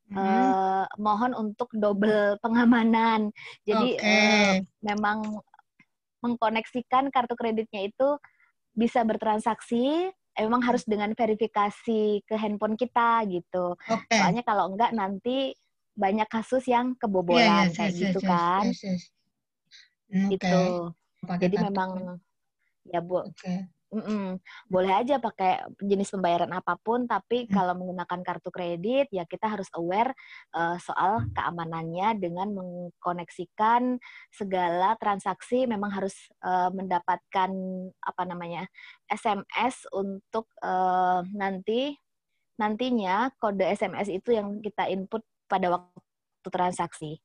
Hmm. 0.09 0.57
mohon 0.97 1.37
untuk 1.37 1.69
double 1.69 2.41
pengamanan. 2.41 3.29
Jadi 3.61 3.93
Oke. 3.93 4.09
eh, 4.09 4.57
memang 4.81 5.21
mengkoneksikan 6.25 7.13
kartu 7.13 7.37
kreditnya 7.37 7.85
itu 7.85 8.17
bisa 8.73 9.05
bertransaksi, 9.05 10.09
memang 10.33 10.65
harus 10.65 10.81
dengan 10.89 11.13
verifikasi 11.13 12.25
ke 12.25 12.35
handphone 12.41 12.73
kita 12.73 13.21
gitu. 13.29 13.77
Oke. 13.77 14.09
Soalnya 14.09 14.41
kalau 14.41 14.73
enggak 14.73 14.97
nanti 14.97 15.53
banyak 15.93 16.25
kasus 16.25 16.65
yang 16.65 16.97
kebobolan 16.97 17.69
Iya, 17.69 17.69
iya, 17.69 17.75
kayak 17.77 17.93
yes, 17.93 18.01
gitu 18.01 18.19
yes, 18.25 18.29
kan. 18.33 18.63
yes, 18.65 18.81
yes. 18.81 19.03
Oke. 20.09 20.31
Gitu. 20.33 20.57
Pakai 21.21 21.41
Jadi 21.45 21.55
kartu 21.61 21.69
memang. 21.69 21.91
Ya 22.87 22.99
bu, 23.03 23.25
Oke. 23.25 23.67
Mm-mm. 23.89 24.37
Boleh 24.69 25.01
aja 25.01 25.17
pakai 25.17 25.65
jenis 25.81 26.13
pembayaran 26.13 26.53
apa 26.53 26.77
pun, 26.77 27.09
tapi 27.09 27.49
Hmm. 27.49 27.57
kalau 27.57 27.73
menggunakan 27.73 28.21
kartu 28.21 28.53
kredit 28.53 29.09
ya 29.09 29.25
kita 29.25 29.49
harus 29.49 29.65
aware 29.73 30.13
eh, 30.53 30.77
soal 30.77 31.25
keamanannya 31.33 32.21
dengan 32.21 32.53
mengkoneksikan 32.53 33.97
segala 34.29 34.93
transaksi 35.01 35.65
memang 35.65 35.89
harus 35.89 36.13
eh, 36.45 36.69
mendapatkan 36.69 37.49
apa 37.97 38.23
namanya 38.29 38.69
SMS 39.09 39.89
untuk 39.89 40.45
eh, 40.61 41.25
nanti 41.33 41.97
nantinya 42.61 43.33
kode 43.41 43.65
SMS 43.73 44.13
itu 44.13 44.37
yang 44.37 44.61
kita 44.61 44.85
input 44.85 45.25
pada 45.49 45.73
waktu 45.73 46.49
transaksi. 46.53 47.17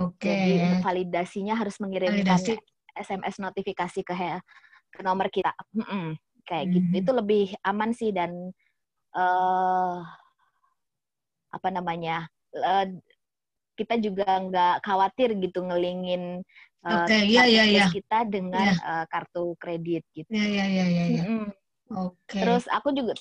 Oke. 0.00 0.32
Jadi 0.32 0.64
untuk 0.64 0.80
validasinya 0.80 1.60
harus 1.60 1.76
mengirimkan 1.76 2.40
Validasi. 2.40 2.56
SMS 2.96 3.36
notifikasi 3.36 4.00
ke 4.00 4.14
nomor 4.98 5.30
kita. 5.30 5.54
Mm-mm, 5.78 6.18
kayak 6.42 6.66
gitu. 6.74 6.88
Mhm. 6.90 7.00
Itu 7.06 7.10
lebih 7.14 7.44
aman 7.62 7.90
sih 7.94 8.10
dan 8.10 8.50
eh 9.14 9.96
apa 11.50 11.68
namanya? 11.70 12.26
eh, 12.50 12.98
kita 13.78 13.96
juga 14.02 14.26
nggak 14.26 14.82
khawatir 14.82 15.38
gitu 15.38 15.62
ngelingin 15.62 16.42
Oke, 16.80 17.12
iya, 17.28 17.44
iya, 17.44 17.62
marketplace 17.64 17.76
iya. 17.76 17.86
kita 17.92 18.18
dengan 18.24 18.66
eh, 18.72 19.04
kartu 19.12 19.52
kredit 19.60 20.02
gitu. 20.16 20.32
Ya, 20.32 20.46
ya, 20.48 20.64
ya, 20.64 20.84
ya, 20.88 21.04
ya. 21.06 21.24
Mm-mm. 21.28 21.44
Oke. 21.92 22.38
Terus 22.40 22.64
aku 22.72 22.88
juga, 22.96 23.12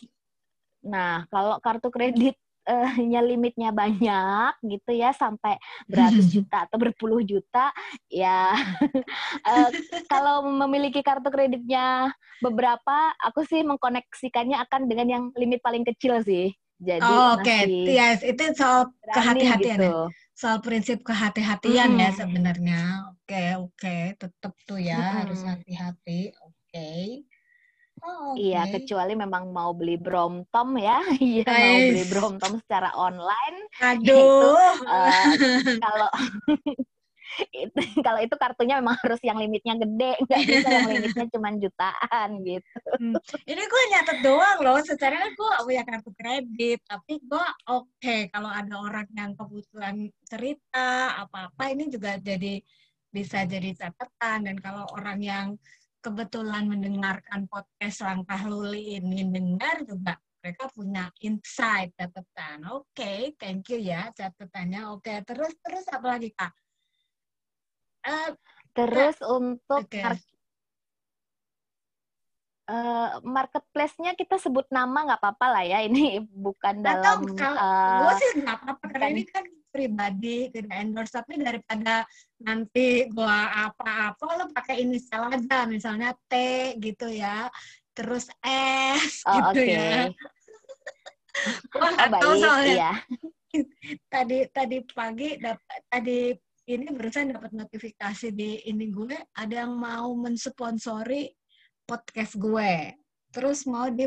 nah 0.80 1.28
kalau 1.28 1.60
kartu 1.60 1.92
kredit 1.92 2.40
eh, 2.70 2.90
nya 3.10 3.20
limitnya 3.26 3.70
banyak 3.74 4.52
gitu 4.64 4.92
ya 4.94 5.10
sampai 5.18 5.58
beratus 5.90 6.26
juta 6.34 6.70
atau 6.70 6.78
berpuluh 6.78 7.22
juta, 7.26 7.74
ya 8.12 8.54
eh, 9.50 9.70
kalau 10.12 10.46
memiliki 10.46 11.02
kartu 11.06 11.30
kreditnya 11.34 12.10
beberapa, 12.42 13.14
aku 13.26 13.44
sih 13.50 13.62
mengkoneksikannya 13.68 14.58
akan 14.66 14.82
dengan 14.90 15.08
yang 15.14 15.24
limit 15.38 15.60
paling 15.66 15.84
kecil 15.86 16.22
sih. 16.24 16.54
Jadi 16.80 17.06
Oh, 17.08 17.36
Oke, 17.36 17.52
masih 17.52 17.96
yes, 17.98 18.20
itu 18.32 18.44
soal 18.60 18.92
kehati-hatian 19.16 19.80
ya. 19.88 19.92
gitu. 19.92 20.14
Soal 20.42 20.58
prinsip 20.66 20.98
kehati-hatian 21.08 21.92
ya 22.02 22.08
Mm. 22.08 22.20
sebenarnya. 22.20 22.80
Oke, 23.12 23.36
oke, 23.64 23.96
tetap 24.22 24.54
tuh 24.68 24.80
ya 24.90 24.96
Mm-mm. 25.00 25.20
harus 25.24 25.40
hati-hati. 25.50 26.12
Oke. 26.44 26.80
Oh, 28.04 28.36
oke. 28.36 28.40
Iya, 28.40 28.62
kecuali 28.72 29.14
memang 29.16 29.52
mau 29.52 29.72
beli 29.76 30.00
bromtom 30.00 30.80
ya, 30.80 31.00
iya 31.24 31.44
mau 31.48 31.78
beli 31.90 32.04
bromtom 32.08 32.54
secara 32.64 32.96
online. 32.96 33.58
Aduh. 33.80 34.76
eh, 34.84 35.26
kalau 35.84 36.10
itu 37.54 37.80
kalau 38.02 38.20
itu 38.20 38.36
kartunya 38.36 38.82
memang 38.82 38.98
harus 39.06 39.22
yang 39.22 39.38
limitnya 39.38 39.78
gede, 39.78 40.18
nggak 40.26 40.40
bisa 40.50 40.68
yang 40.68 40.90
limitnya 40.90 41.26
cuma 41.30 41.50
jutaan 41.56 42.30
gitu. 42.42 42.80
Hmm. 42.98 43.16
Ini 43.46 43.62
gue 43.64 43.82
nyatet 43.94 44.18
doang 44.26 44.60
loh. 44.66 44.80
Secara 44.82 45.22
kan 45.22 45.32
gue 45.38 45.50
punya 45.64 45.84
kartu 45.86 46.12
kredit, 46.18 46.80
tapi 46.90 47.22
gue 47.22 47.46
oke 47.70 48.16
kalau 48.34 48.50
ada 48.50 48.76
orang 48.82 49.08
yang 49.14 49.32
kebetulan 49.38 50.10
cerita 50.26 51.22
apa-apa 51.22 51.64
ini 51.70 51.88
juga 51.88 52.18
jadi 52.18 52.60
bisa 53.10 53.42
jadi 53.46 53.74
catatan 53.74 54.46
dan 54.46 54.56
kalau 54.62 54.86
orang 54.94 55.20
yang 55.22 55.48
kebetulan 56.00 56.68
mendengarkan 56.68 57.46
podcast 57.52 58.04
langkah 58.04 58.40
luli 58.48 59.00
ini 59.00 59.28
dengar 59.28 59.84
juga 59.84 60.16
mereka 60.40 60.72
punya 60.72 61.12
insight 61.20 61.92
catatan. 62.00 62.64
Oke, 62.72 63.36
thank 63.36 63.68
you 63.68 63.80
ya 63.84 64.08
catatannya. 64.16 64.88
Oke, 64.96 65.20
terus 65.28 65.52
terus 65.60 65.86
apa 65.92 66.16
lagi 66.16 66.32
kak? 66.32 66.52
Eh, 68.08 68.32
Terus 68.72 69.18
untuk 69.28 69.84
Oke. 69.84 70.00
mar- 70.00 70.32
eh, 72.72 73.10
marketplace-nya 73.28 74.16
kita 74.16 74.40
sebut 74.40 74.64
nama 74.72 75.04
nggak 75.04 75.20
apa-apa 75.20 75.46
lah 75.52 75.64
ya, 75.68 75.84
ini 75.84 76.24
bukan 76.48 76.80
Atau 76.80 77.28
dalam 77.28 77.36
kalau 77.36 77.60
eh, 77.60 78.00
gue 78.00 78.12
sih 78.24 78.30
nggak 78.40 78.56
apa-apa 78.64 78.86
karena 78.96 79.08
ini 79.12 79.24
kan 79.28 79.44
pribadi 79.70 80.50
tidak 80.52 80.76
endorse 80.76 81.14
tapi 81.14 81.40
daripada 81.40 82.04
nanti 82.42 83.08
gua 83.14 83.70
apa-apa 83.70 84.26
lo 84.38 84.46
pakai 84.52 84.84
inisial 84.84 85.30
aja 85.30 85.66
misalnya 85.70 86.14
T 86.28 86.34
gitu 86.82 87.08
ya 87.10 87.48
terus 87.94 88.30
S 88.44 89.24
oh, 89.26 89.54
gitu 89.54 89.62
oke. 89.62 89.66
ya 89.66 90.10
gua 91.72 91.88
Oh, 91.88 91.90
nggak 91.96 92.10
tahu 92.20 92.34
baik, 92.36 92.42
soalnya 92.44 92.74
iya. 92.76 92.92
tadi 94.14 94.38
tadi 94.52 94.78
pagi 94.92 95.30
dapat 95.40 95.80
tadi 95.88 96.20
ini 96.70 96.86
barusan 96.94 97.34
dapat 97.34 97.52
notifikasi 97.56 98.30
di 98.30 98.62
ini 98.70 98.94
gue 98.94 99.18
ada 99.34 99.66
yang 99.66 99.74
mau 99.74 100.14
mensponsori 100.14 101.34
podcast 101.90 102.38
gue 102.38 102.94
terus 103.34 103.66
mau 103.66 103.90
di 103.90 104.06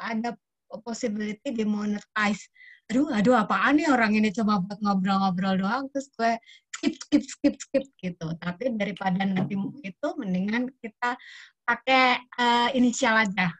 ada 0.00 0.32
possibility 0.80 1.52
di 1.52 1.64
monetize 1.68 2.48
aduh 2.90 3.06
aduh 3.14 3.34
apaan 3.38 3.78
nih 3.78 3.86
orang 3.86 4.18
ini? 4.18 4.34
Cuma 4.34 4.58
buat 4.58 4.82
ngobrol-ngobrol 4.82 5.62
doang 5.62 5.86
terus 5.94 6.10
gue 6.18 6.34
skip 6.74 6.94
skip 6.98 7.22
skip 7.22 7.54
skip 7.54 7.84
gitu. 8.02 8.26
Tapi 8.34 8.74
daripada 8.74 9.22
nanti 9.22 9.54
itu 9.86 10.08
mendingan 10.18 10.66
kita 10.82 11.14
pakai 11.62 12.18
eh, 12.18 12.68
inisial 12.74 13.14
aja. 13.14 13.54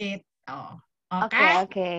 Gitu. 0.00 0.60
Oke? 1.12 1.36
Oke, 1.36 1.46
oke. 1.68 1.90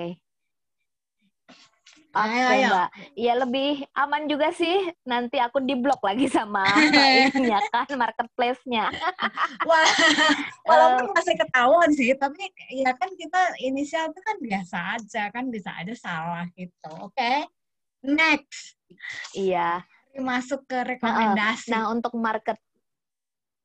Oke, 2.09 2.25
ayo. 2.33 2.69
Mbak. 2.73 2.89
Iya 3.13 3.33
lebih 3.37 3.69
aman 3.93 4.25
juga 4.25 4.49
sih. 4.49 4.89
Nanti 5.05 5.37
aku 5.37 5.61
diblok 5.61 6.01
lagi 6.01 6.25
sama 6.25 6.65
ininya 7.29 7.61
kan 7.69 7.85
marketplace-nya. 7.93 8.89
Wah, 9.69 9.85
Eh. 9.85 10.33
walaupun 10.65 11.13
masih 11.13 11.37
ketahuan 11.37 11.89
sih, 11.93 12.17
tapi 12.17 12.49
ya 12.73 12.97
kan 12.97 13.13
kita 13.13 13.53
inisial 13.61 14.09
itu 14.09 14.21
kan 14.25 14.37
biasa 14.41 14.77
aja, 14.97 15.23
kan 15.29 15.53
bisa 15.53 15.69
aja 15.77 15.93
salah 15.93 16.45
gitu. 16.57 16.89
Oke, 16.97 17.45
next. 18.01 18.73
Iya. 19.37 19.85
Masuk 20.17 20.65
ke 20.65 20.81
rekomendasi. 20.97 21.69
Nah, 21.69 21.93
untuk 21.93 22.17
market 22.17 22.57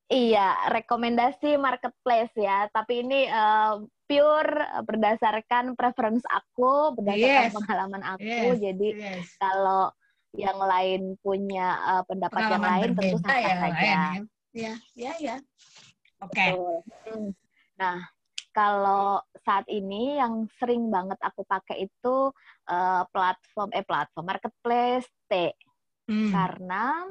Iya, 0.05 0.69
rekomendasi 0.69 1.57
marketplace 1.57 2.37
ya. 2.37 2.69
Tapi 2.69 3.09
ini 3.09 3.25
eh, 3.25 3.75
pure 4.15 4.55
berdasarkan 4.87 5.75
preference 5.75 6.23
aku, 6.31 6.95
berdasarkan 6.95 7.51
Yes. 7.51 7.57
pengalaman 7.59 8.03
aku. 8.07 8.55
Yes, 8.55 8.63
Jadi 8.63 8.89
yes. 8.95 9.27
kalau 9.43 9.91
yang 10.35 10.59
lain 10.59 11.03
punya 11.19 11.67
eh, 11.99 12.03
pendapat 12.07 12.43
yang 12.51 12.63
lain 12.63 12.91
tentu 12.95 13.19
berbeda 13.19 13.27
sah-sah 13.27 13.43
ya, 13.43 13.57
saja. 13.59 13.83
ya. 13.83 14.03
Ya, 14.55 14.75
ya, 14.95 15.13
ya. 15.19 15.37
Oke. 16.23 16.39
Betul. 16.39 16.75
Hmm. 17.11 17.29
Nah, 17.75 17.97
kalau 18.55 19.19
saat 19.43 19.67
ini 19.67 20.15
yang 20.15 20.47
sering 20.63 20.87
banget 20.95 21.19
aku 21.19 21.43
pakai 21.43 21.91
itu 21.91 22.17
eh, 22.71 23.03
platform 23.11 23.71
eh 23.75 23.83
platform 23.83 24.27
marketplace 24.31 25.11
T 25.27 25.55
Hmm. 26.05 26.29
karena 26.37 27.09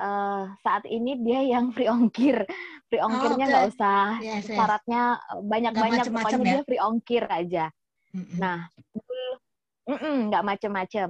eh, 0.00 0.44
saat 0.64 0.88
ini 0.88 1.12
dia 1.20 1.44
yang 1.44 1.68
free 1.76 1.92
ongkir. 1.92 2.48
Free 2.84 3.00
ongkirnya 3.00 3.44
oke. 3.44 3.50
nggak 3.50 3.66
usah 3.74 4.02
Yes, 4.20 4.44
yes. 4.44 4.54
syaratnya 4.54 5.02
banyak-banyak 5.40 6.04
Nggak 6.04 6.12
macem-macem 6.12 6.38
pokoknya 6.38 6.44
ya? 6.44 6.52
dia 6.52 6.62
free 6.68 6.82
ongkir 6.82 7.24
aja. 7.26 7.64
Mm-mm. 8.14 8.36
Nah, 8.38 8.58
nggak 10.28 10.44
macem-macem. 10.44 11.08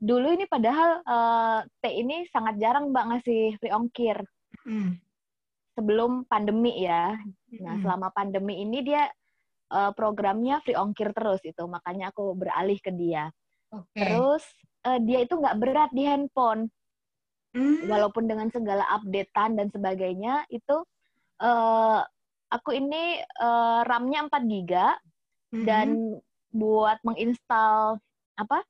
Dulu 0.00 0.28
ini 0.32 0.44
padahal 0.48 0.90
eh, 1.04 1.58
T 1.68 1.84
ini 1.92 2.24
sangat 2.28 2.56
jarang 2.56 2.88
mbak 2.90 3.04
ngasih 3.14 3.56
free 3.60 3.72
ongkir 3.72 4.18
Mm. 4.60 4.98
sebelum 5.72 6.28
pandemi 6.28 6.84
ya. 6.84 7.16
Nah, 7.60 7.78
Mm-mm. 7.78 7.82
selama 7.86 8.08
pandemi 8.10 8.60
ini 8.60 8.82
dia 8.82 9.08
eh, 9.70 9.92
programnya 9.94 10.58
free 10.60 10.74
ongkir 10.74 11.14
terus 11.14 11.40
itu, 11.44 11.62
makanya 11.64 12.10
aku 12.10 12.34
beralih 12.34 12.76
ke 12.76 12.90
dia. 12.90 13.30
Oke. 13.70 13.94
Terus 13.94 14.42
eh, 14.82 14.98
dia 15.00 15.22
itu 15.22 15.36
nggak 15.36 15.58
berat 15.60 15.90
di 15.92 16.04
handphone, 16.04 16.66
Hmm. 17.50 17.82
walaupun 17.90 18.30
dengan 18.30 18.46
segala 18.46 18.86
updatean 18.94 19.58
dan 19.58 19.66
sebagainya 19.74 20.46
itu 20.54 20.86
eh, 21.40 22.00
aku 22.50 22.70
ini 22.76 23.20
eh, 23.20 23.80
RAM-nya 23.86 24.28
4 24.28 24.42
GB 24.44 24.72
Mm-mm. 25.52 25.66
dan 25.66 25.88
buat 26.50 26.98
menginstal 27.06 27.98
apa 28.34 28.64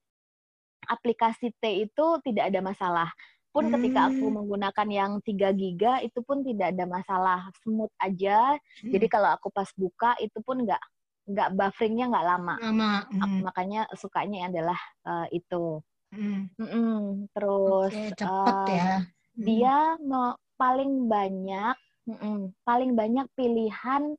aplikasi 0.88 1.54
T 1.60 1.64
itu 1.86 2.06
tidak 2.26 2.50
ada 2.52 2.60
masalah. 2.60 3.08
Pun 3.50 3.66
ketika 3.74 4.10
aku 4.10 4.30
Hmm. 4.30 4.36
menggunakan 4.42 4.88
yang 4.90 5.12
3 5.26 5.50
GB 5.50 5.82
itu 6.06 6.22
pun 6.22 6.42
tidak 6.46 6.70
ada 6.74 6.84
masalah, 6.86 7.40
smooth 7.62 7.90
aja. 7.98 8.54
Mm. 8.82 8.90
Jadi 8.94 9.06
kalau 9.10 9.28
aku 9.34 9.50
pas 9.50 9.66
buka 9.74 10.14
itu 10.22 10.38
pun 10.42 10.62
nggak 10.62 10.82
nggak 11.30 11.48
bufferingnya 11.58 12.06
nggak 12.10 12.26
lama. 12.26 12.56
Nama. 12.62 12.90
Aku 13.10 13.36
mm, 13.38 13.42
makanya 13.42 13.80
sukanya 13.98 14.38
adalah 14.50 14.78
eh, 15.06 15.26
itu. 15.42 15.82
mm. 16.14 16.40
Mm-mm. 16.58 17.26
Terus 17.34 17.94
Oke, 17.94 18.14
cepet 18.14 18.56
eh, 18.66 18.76
ya. 18.78 18.90
Mm. 19.38 19.44
dia 19.46 19.76
mau 20.02 20.34
paling 20.54 20.92
banyak 21.10 21.74
mm-mm, 22.16 22.38
paling 22.66 22.92
banyak 22.98 23.26
pilihan 23.34 24.14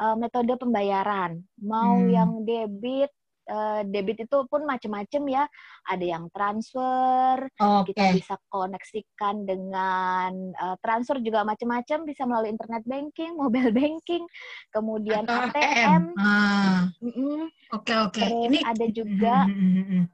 eh, 0.00 0.16
metode 0.16 0.56
pembayaran. 0.56 1.40
Mau 1.60 2.00
Hmm. 2.00 2.12
yang 2.12 2.30
debit 2.44 3.10
uh, 3.50 3.82
debit 3.84 4.24
itu 4.24 4.38
pun 4.46 4.62
macam-macam 4.64 5.22
ya. 5.26 5.44
Ada 5.90 6.04
yang 6.04 6.24
transfer, 6.30 7.50
okay. 7.58 7.90
kita 7.90 8.02
bisa 8.14 8.34
koneksikan 8.48 9.44
dengan 9.44 10.54
uh, 10.56 10.76
transfer 10.80 11.18
juga 11.18 11.42
macam-macam, 11.42 12.06
bisa 12.06 12.22
melalui 12.24 12.54
internet 12.54 12.86
banking, 12.86 13.34
mobile 13.42 13.74
banking, 13.74 14.24
kemudian 14.70 15.26
Atau 15.26 15.50
ATM. 15.50 16.02
Ah. 16.16 16.88
Mm 17.02 17.12
-mm. 17.12 17.40
Oke 17.74 17.92
oke. 17.98 18.22
Ini 18.22 18.58
ada 18.62 18.86
juga 18.98 19.34
Mm, 19.40 19.56
mm, 19.56 19.84
mm. 19.86 20.04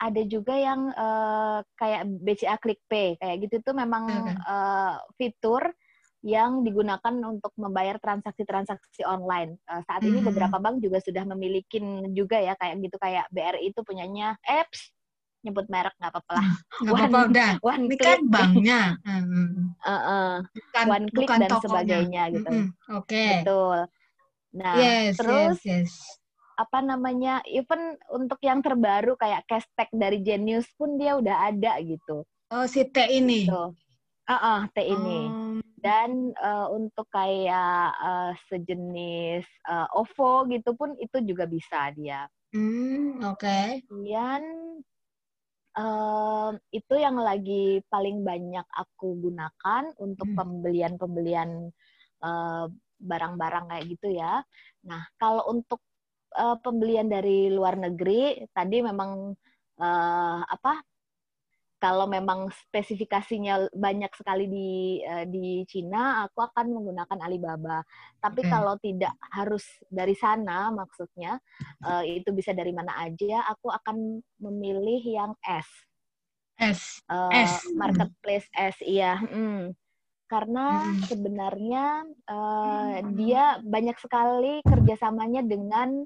ada 0.00 0.22
juga 0.24 0.54
yang 0.56 0.80
uh, 0.96 1.60
kayak 1.76 2.08
BCA 2.24 2.56
ClickPay 2.56 3.20
kayak 3.20 3.36
gitu 3.44 3.60
tuh 3.60 3.74
memang 3.76 4.08
Oke. 4.08 4.32
uh, 4.48 4.96
fitur 5.20 5.62
yang 6.20 6.60
digunakan 6.60 7.14
untuk 7.24 7.52
membayar 7.56 7.96
transaksi-transaksi 7.96 9.08
online. 9.08 9.56
Uh, 9.64 9.80
saat 9.88 10.04
ini 10.04 10.20
Mhm. 10.20 10.26
beberapa 10.28 10.56
bank 10.60 10.84
juga 10.84 11.00
sudah 11.00 11.24
memiliki 11.24 11.80
juga 12.12 12.36
ya 12.36 12.52
kayak 12.60 12.76
gitu 12.84 12.96
kayak 13.00 13.24
BRI 13.32 13.72
itu 13.72 13.80
punyanya 13.80 14.36
apps 14.44 14.92
nyebut 15.40 15.64
merek 15.72 15.96
nggak 15.96 16.12
apa-apa 16.12 16.32
lah. 16.36 16.44
nggak 16.84 16.92
apa-apa 17.00 17.20
udah. 17.32 17.50
One 17.64 17.84
Ini 17.88 17.96
click, 17.96 18.04
kan 18.04 18.20
banknya. 18.28 18.80
Mm, 19.00 19.24
mm. 19.24 19.48
uh, 19.80 19.92
uh, 19.96 20.32
Bukan, 20.52 20.84
one 20.84 21.06
click 21.08 21.28
bukan 21.32 21.38
dan 21.40 21.48
tokonya. 21.48 21.64
sebagainya 21.64 22.22
gitu. 22.36 22.48
Mm, 22.52 22.60
mm. 22.60 22.98
Oke. 23.00 23.26
Betul. 23.40 23.78
Nah, 24.50 24.74
Yes, 24.76 25.14
terus 25.16 25.56
yes, 25.64 25.88
yes. 25.88 25.92
apa 26.60 26.84
namanya? 26.84 27.40
Even 27.48 27.96
untuk 28.12 28.36
yang 28.44 28.60
terbaru 28.60 29.16
kayak 29.16 29.48
cashback 29.48 29.88
dari 29.96 30.20
Genius 30.20 30.68
pun 30.76 31.00
dia 31.00 31.16
udah 31.16 31.48
ada 31.48 31.80
gitu. 31.80 32.28
Oh, 32.52 32.66
si 32.68 32.84
T 32.84 33.00
ini. 33.08 33.48
Tuh. 33.48 33.72
Ah, 34.28 34.36
ah, 34.36 34.60
T 34.68 34.84
ini. 34.84 35.20
Oh, 35.24 35.49
Dan 35.80 36.32
eh, 36.36 36.66
untuk 36.78 37.06
kayak 37.12 37.88
eh, 38.08 38.32
sejenis 38.52 39.44
eh, 39.72 39.86
OVO 39.96 40.48
gitu 40.52 40.70
pun 40.76 40.92
itu 41.00 41.18
juga 41.24 41.44
bisa 41.48 41.88
dia. 41.96 42.28
hmm, 42.52 43.24
oke. 43.30 43.56
Kemudian 43.88 44.42
em, 45.78 46.52
itu 46.74 46.94
yang 46.98 47.16
lagi 47.20 47.82
paling 47.92 48.22
banyak 48.26 48.66
aku 48.82 49.08
gunakan 49.24 49.84
untuk 50.02 50.26
Hmm. 50.26 50.38
pembelian-pembelian 50.38 51.50
eh, 52.26 52.64
barang-barang 53.00 53.64
kayak 53.70 53.86
gitu 53.96 54.08
ya. 54.20 54.42
Nah, 54.88 55.02
kalau 55.20 55.44
untuk 55.52 55.80
eh, 56.36 56.56
pembelian 56.64 57.08
dari 57.10 57.48
luar 57.52 57.76
negeri 57.80 58.46
tadi 58.54 58.78
memang 58.84 59.34
eh, 59.80 60.40
apa? 60.56 60.74
Kalau 61.80 62.04
memang 62.04 62.52
spesifikasinya 62.52 63.72
banyak 63.72 64.12
sekali 64.12 64.44
di 64.44 65.00
eh, 65.00 65.24
di 65.24 65.64
Cina, 65.64 66.28
aku 66.28 66.44
akan 66.44 66.76
menggunakan 66.76 67.18
Alibaba. 67.24 67.80
Tapi 68.20 68.44
Oke. 68.44 68.52
kalau 68.52 68.76
tidak 68.84 69.16
harus 69.32 69.64
dari 69.88 70.12
sana, 70.12 70.68
maksudnya 70.68 71.40
eh, 71.88 72.20
itu 72.20 72.36
bisa 72.36 72.52
dari 72.52 72.76
mana 72.76 73.00
aja, 73.00 73.48
aku 73.48 73.72
akan 73.72 74.20
memilih 74.44 75.00
yang 75.08 75.32
S, 75.40 75.88
S. 76.60 76.80
eh, 77.08 77.32
S. 77.48 77.64
marketplace 77.72 78.44
S, 78.52 78.76
iya. 78.84 79.16
mm. 79.16 79.72
Karena 80.28 80.84
Mm. 80.84 81.00
sebenarnya 81.08 81.84
eh, 82.28 82.96
dia 83.16 83.56
banyak 83.64 83.96
sekali 83.96 84.60
kerjasamanya 84.68 85.40
dengan 85.48 86.04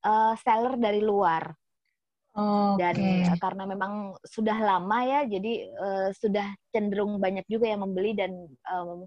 eh, 0.00 0.34
seller 0.40 0.80
dari 0.80 1.04
luar 1.04 1.52
dan 2.78 2.96
Oke. 2.96 3.26
eh, 3.26 3.38
karena 3.40 3.64
memang 3.66 3.92
sudah 4.22 4.56
lama 4.56 4.98
ya, 5.04 5.20
jadi 5.26 5.52
eh, 5.68 6.08
sudah 6.14 6.46
cenderung 6.72 7.18
banyak 7.18 7.44
juga 7.50 7.66
yang 7.70 7.82
membeli 7.84 8.14
dan 8.16 8.32
em, 8.48 9.04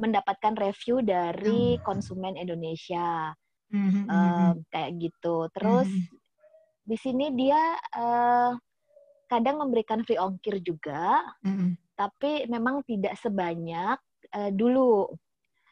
mendapatkan 0.00 0.56
review 0.56 1.04
dari 1.04 1.76
konsumen 1.84 2.40
Indonesia 2.40 3.36
Mhm, 3.70 4.02
mhm, 4.08 4.08
em, 4.10 4.54
kayak 4.72 4.90
gitu. 4.98 5.46
Terus 5.54 5.86
Mhm. 5.86 6.18
di 6.88 6.96
sini 6.98 7.26
dia 7.36 7.60
eh, 7.76 8.50
kadang 9.30 9.62
memberikan 9.62 10.02
free 10.02 10.18
ongkir 10.18 10.58
juga, 10.64 11.22
mhm. 11.46 11.78
tapi 11.94 12.50
memang 12.50 12.82
tidak 12.86 13.14
sebanyak 13.20 13.98
eh, 14.34 14.50
dulu. 14.54 15.06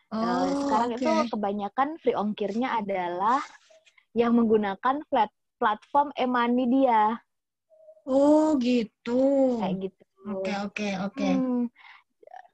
Oh, 0.08 0.48
sekarang 0.64 0.96
oke. 0.96 1.04
itu 1.04 1.12
kebanyakan 1.36 1.88
free 2.00 2.16
ongkirnya 2.16 2.80
adalah 2.80 3.44
yang 4.16 4.32
menggunakan 4.34 5.04
plat 5.12 5.28
platform 5.58 6.14
e-money 6.14 6.64
dia 6.66 7.18
Oh, 8.08 8.56
gitu. 8.56 9.60
kayak 9.60 9.76
gitu. 9.84 10.02
Oke, 10.32 10.52
oke, 10.64 10.88
oke. 11.04 11.28
Hmm. 11.28 11.68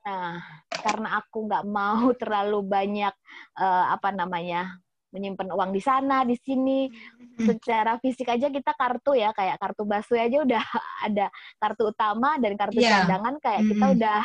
Nah, 0.02 0.42
karena 0.74 1.08
aku 1.22 1.46
nggak 1.46 1.64
mau 1.64 2.10
terlalu 2.20 2.58
banyak 2.66 3.14
eh, 3.56 3.84
apa 3.94 4.10
namanya 4.10 4.82
menyimpan 5.14 5.54
uang 5.54 5.70
di 5.70 5.78
sana, 5.78 6.26
di 6.26 6.34
sini, 6.34 6.90
Hmm. 7.34 7.50
secara 7.50 7.98
fisik 7.98 8.30
aja 8.30 8.46
kita 8.46 8.78
kartu 8.78 9.14
ya, 9.14 9.34
kayak 9.34 9.58
kartu 9.58 9.82
busway 9.82 10.30
aja 10.30 10.38
udah 10.46 10.62
ada 11.06 11.26
kartu 11.58 11.90
utama 11.90 12.38
dan 12.38 12.54
kartu 12.54 12.78
Iya. 12.78 13.06
cadangan 13.06 13.34
kayak 13.42 13.62
kita 13.66 13.84
Mm-mm. 13.90 13.94
udah 13.98 14.22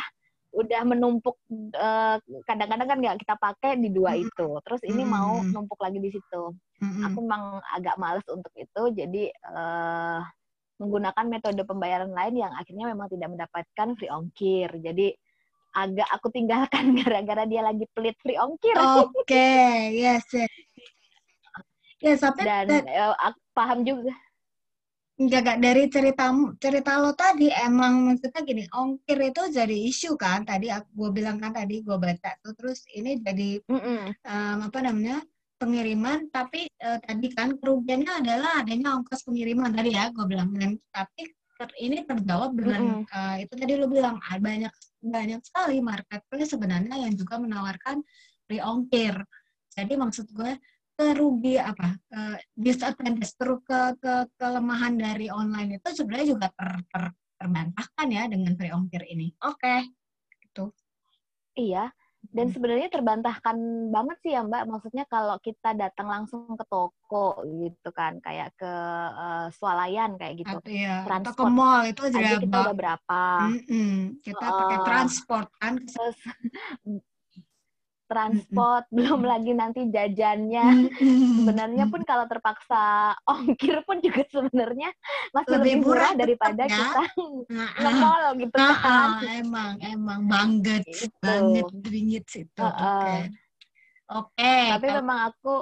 udah 0.50 0.82
menumpuk 0.82 1.38
eh, 1.74 2.16
kadang-kadang 2.42 2.88
kan 2.90 2.98
nggak 2.98 3.18
kita 3.22 3.34
pakai 3.38 3.78
di 3.78 3.88
dua 3.94 4.18
itu. 4.18 4.58
Terus 4.66 4.82
ini 4.82 5.06
mau 5.06 5.38
Mm-mm. 5.42 5.54
numpuk 5.54 5.78
lagi 5.78 6.02
di 6.02 6.10
situ. 6.10 6.42
Mhm. 6.82 7.02
Aku 7.06 7.18
memang 7.22 7.62
agak 7.70 7.94
males 8.00 8.26
untuk 8.26 8.50
itu, 8.58 8.82
jadi 8.92 9.30
eh, 9.30 10.20
menggunakan 10.80 11.26
metode 11.28 11.60
pembayaran 11.62 12.10
lain 12.10 12.40
yang 12.40 12.52
akhirnya 12.56 12.88
memang 12.90 13.06
tidak 13.12 13.28
mendapatkan 13.30 13.88
free 14.00 14.10
ongkir. 14.10 14.68
Jadi 14.80 15.12
agak 15.70 16.08
aku 16.10 16.34
tinggalkan 16.34 16.84
gara-gara 16.98 17.46
dia 17.46 17.62
lagi 17.62 17.86
pelit 17.94 18.18
free 18.18 18.40
ongkir. 18.40 18.74
Oke, 18.74 19.48
yes, 19.94 20.24
yes. 20.34 20.50
Yes, 22.00 22.24
tapi 22.24 22.48
Dan 22.48 22.64
da- 22.64 22.88
eh, 22.88 23.12
aku 23.12 23.38
paham 23.52 23.84
juga. 23.84 24.16
Enggak 25.20 25.40
enggak, 25.44 25.58
dari 25.60 25.84
cerita 25.92 26.24
cerita 26.56 26.92
lo 26.96 27.12
tadi 27.12 27.52
emang 27.52 28.08
maksudnya 28.08 28.40
gini, 28.40 28.64
ongkir 28.72 29.18
itu 29.20 29.42
jadi 29.52 29.76
isu 29.92 30.16
kan? 30.16 30.48
Tadi 30.48 30.72
aku 30.72 30.88
gue 30.96 31.10
bilang 31.20 31.36
kan 31.36 31.52
tadi 31.52 31.84
gue 31.84 31.96
baca 32.00 32.30
tuh. 32.40 32.52
Terus 32.56 32.88
ini 32.96 33.20
jadi 33.20 33.60
em, 34.24 34.58
apa 34.64 34.78
namanya 34.80 35.20
pengiriman. 35.60 36.32
Tapi 36.32 36.66
eh, 36.72 36.98
tadi 37.04 37.26
kan 37.36 37.52
kerugiannya 37.60 38.12
adalah 38.24 38.64
adanya 38.64 38.96
ongkos 38.96 39.28
pengiriman 39.28 39.70
tadi 39.76 39.92
ya 39.92 40.08
gue 40.08 40.24
bilang. 40.24 40.50
Dan 40.56 40.80
tapi 40.88 41.28
ter- 41.60 41.78
ini 41.84 42.00
terjawab 42.08 42.56
dengan 42.56 43.04
eh, 43.04 43.36
itu 43.44 43.52
tadi 43.60 43.72
lo 43.76 43.86
bilang. 43.92 44.16
Ah, 44.24 44.40
banyak 44.40 44.72
banyak 45.04 45.40
sekali 45.44 45.84
marketplace 45.84 46.48
sebenarnya 46.56 46.96
yang 46.96 47.12
juga 47.12 47.36
menawarkan 47.36 48.00
free 48.48 48.64
ongkir. 48.64 49.20
Jadi 49.76 49.92
maksud 50.00 50.32
gue 50.32 50.56
kerugi 51.00 51.56
apa 51.56 51.96
eh, 52.12 52.36
disadvantage 52.52 53.32
ke, 53.40 53.80
ke 53.96 54.14
kelemahan 54.36 55.00
dari 55.00 55.32
online 55.32 55.80
itu 55.80 55.88
sebenarnya 55.96 56.36
juga 56.36 56.46
ter, 56.52 56.70
ter- 56.92 57.16
terbantahkan 57.40 58.08
ya 58.12 58.28
dengan 58.28 58.52
free 58.52 58.68
ongkir 58.68 59.00
ini 59.08 59.32
oke 59.40 59.88
gitu 60.44 60.76
Iya. 61.58 61.90
Dan 62.20 62.52
sebenarnya 62.52 62.92
terbantahkan 62.92 63.56
banget 63.88 64.16
sih 64.20 64.36
ya 64.36 64.44
Mbak. 64.44 64.68
Maksudnya 64.68 65.04
kalau 65.08 65.40
kita 65.40 65.72
datang 65.72 66.04
langsung 66.04 66.52
ke 66.52 66.64
toko 66.68 67.40
gitu 67.48 67.90
kan, 67.96 68.20
kayak 68.20 68.52
ke 68.60 68.72
eh, 69.16 69.46
swalayan 69.56 70.20
kayak 70.20 70.44
gitu. 70.44 70.52
atau 70.60 70.68
ya 70.68 71.00
atau 71.00 71.32
ke 71.32 71.40
Transport 71.40 71.52
mall 71.56 71.82
itu 71.88 72.00
Aja 72.04 72.12
juga 72.12 72.36
kita 72.44 72.56
udah 72.60 72.76
berapa. 72.76 73.22
Mm-mm. 73.48 73.92
Kita 74.20 74.46
pakai 74.46 74.76
Heeh. 74.76 74.84
transport 74.84 75.48
kan. 75.56 75.74
Terus 75.80 76.18
transport, 78.10 78.84
belum 78.90 79.22
lagi 79.22 79.54
nanti 79.54 79.86
jajannya. 79.86 80.90
Sebenarnya 81.38 81.86
pun 81.86 82.02
kalau 82.02 82.26
terpaksa 82.26 83.14
ongkir 83.22 83.86
pun 83.86 84.02
juga 84.02 84.26
sebenarnya 84.26 84.90
masih 85.30 85.54
Lebih 85.54 85.62
lebih, 85.62 85.86
murah 85.86 86.10
murah 86.10 86.12
daripada 86.18 86.62
ya. 86.66 86.74
kita 86.74 87.02
nge-mall 87.78 88.24
gitu 88.36 88.56
kan. 88.58 89.08
emang 89.38 89.72
emang 89.80 90.20
banget 90.26 90.82
Gitu. 90.84 91.14
banget 91.22 91.66
bingit 91.80 92.24
situ. 92.26 92.58
Oke. 92.58 92.82
Heeh. 92.82 93.22
Oke. 94.10 94.54
Tapi 94.74 94.84
kalau- 94.84 94.98
memang 94.98 95.18
aku 95.30 95.54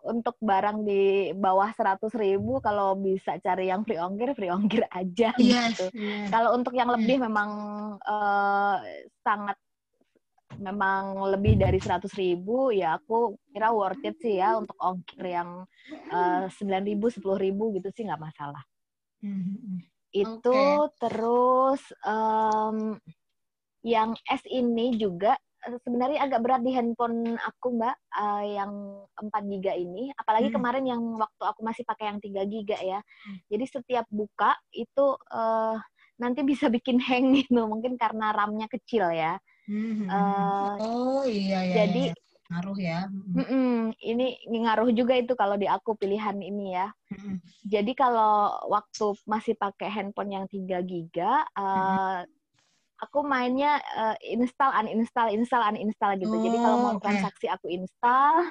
untuk 0.00 0.32
barang 0.40 0.80
di 0.80 1.02
bawah 1.36 1.68
100 1.68 2.16
ribu 2.16 2.56
kalau 2.58 2.96
bisa 2.96 3.36
cari 3.36 3.68
yang 3.68 3.84
free 3.84 4.00
ongkir, 4.00 4.32
free 4.32 4.48
ongkir 4.48 4.88
aja 4.88 5.36
Yes, 5.36 5.76
gitu. 5.76 5.92
yes. 5.92 6.30
Kalau 6.30 6.56
untuk 6.56 6.72
yang 6.72 6.88
lebih 6.88 7.20
memang 7.20 7.50
eh, 8.00 8.76
sangat 9.20 9.60
memang 10.60 11.02
lebih 11.32 11.52
dari 11.62 11.78
100 11.82 12.12
ribu 12.20 12.70
ya 12.74 12.98
aku 13.00 13.36
kira 13.52 13.68
worth 13.74 14.02
it 14.08 14.16
sih 14.22 14.38
ya 14.42 14.56
untuk 14.60 14.76
ongkir 14.80 15.24
yang 15.36 15.50
sembilan 16.56 16.84
ribu, 16.90 17.06
sepuluh 17.14 17.38
ribu 17.38 17.70
gitu 17.76 17.88
sih 17.94 18.02
nggak 18.06 18.18
masalah. 18.28 18.62
Mhm. 19.22 19.80
itu 20.10 20.60
terus 20.98 21.82
em, 22.02 22.98
yang 23.84 24.12
S 24.28 24.42
ini 24.50 24.96
juga 25.00 25.36
eh, 25.64 25.78
sebenarnya 25.84 26.26
agak 26.28 26.40
berat 26.44 26.62
di 26.66 26.72
handphone 26.76 27.36
aku 27.40 27.66
mbak 27.78 27.96
eh, 28.16 28.44
yang 28.60 28.72
4 29.16 29.42
giga 29.48 29.72
ini 29.76 30.12
apalagi 30.16 30.48
Hmm. 30.48 30.54
kemarin 30.54 30.84
yang 30.88 31.02
waktu 31.16 31.42
aku 31.46 31.60
masih 31.64 31.84
pakai 31.88 32.12
yang 32.12 32.20
3 32.22 32.42
giga 32.48 32.78
ya 32.82 33.00
jadi 33.52 33.64
setiap 33.68 34.06
buka 34.12 34.56
itu 34.74 35.06
eh, 35.32 35.76
nanti 36.20 36.40
bisa 36.44 36.68
bikin 36.72 36.98
hang 37.08 37.32
gitu 37.38 37.64
mungkin 37.68 37.96
karena 38.00 38.32
RAM-nya 38.36 38.68
kecil 38.72 39.08
ya 39.14 39.38
Mhm. 39.70 40.06
Eh, 40.10 40.72
Oh 40.82 41.22
iya 41.22 41.62
iya. 41.62 41.74
jadi 41.86 42.02
iya. 42.10 42.14
ngaruh 42.50 42.78
ya. 42.82 43.00
Mm-mm, 43.06 43.94
ini 44.02 44.34
ngaruh 44.42 44.90
juga 44.90 45.14
itu 45.14 45.38
kalau 45.38 45.54
di 45.54 45.70
aku 45.70 45.94
pilihan 45.94 46.34
ini 46.34 46.74
ya. 46.74 46.90
Mm-mm. 47.14 47.38
Jadi 47.62 47.94
kalau 47.94 48.50
waktu 48.66 49.14
masih 49.22 49.54
pakai 49.54 49.86
handphone 49.86 50.34
yang 50.34 50.46
3 50.50 50.82
giga, 50.82 51.46
uh, 51.54 52.26
aku 52.98 53.22
mainnya 53.22 53.78
uh, 53.94 54.18
install, 54.26 54.74
uninstall, 54.82 55.30
install, 55.30 55.62
uninstall 55.70 56.18
gitu. 56.18 56.34
Jadi 56.34 56.56
kalau 56.58 56.76
Oh, 56.76 56.82
mau 56.82 56.94
oke. 56.98 57.06
transaksi 57.06 57.46
aku 57.46 57.70
install, 57.70 58.50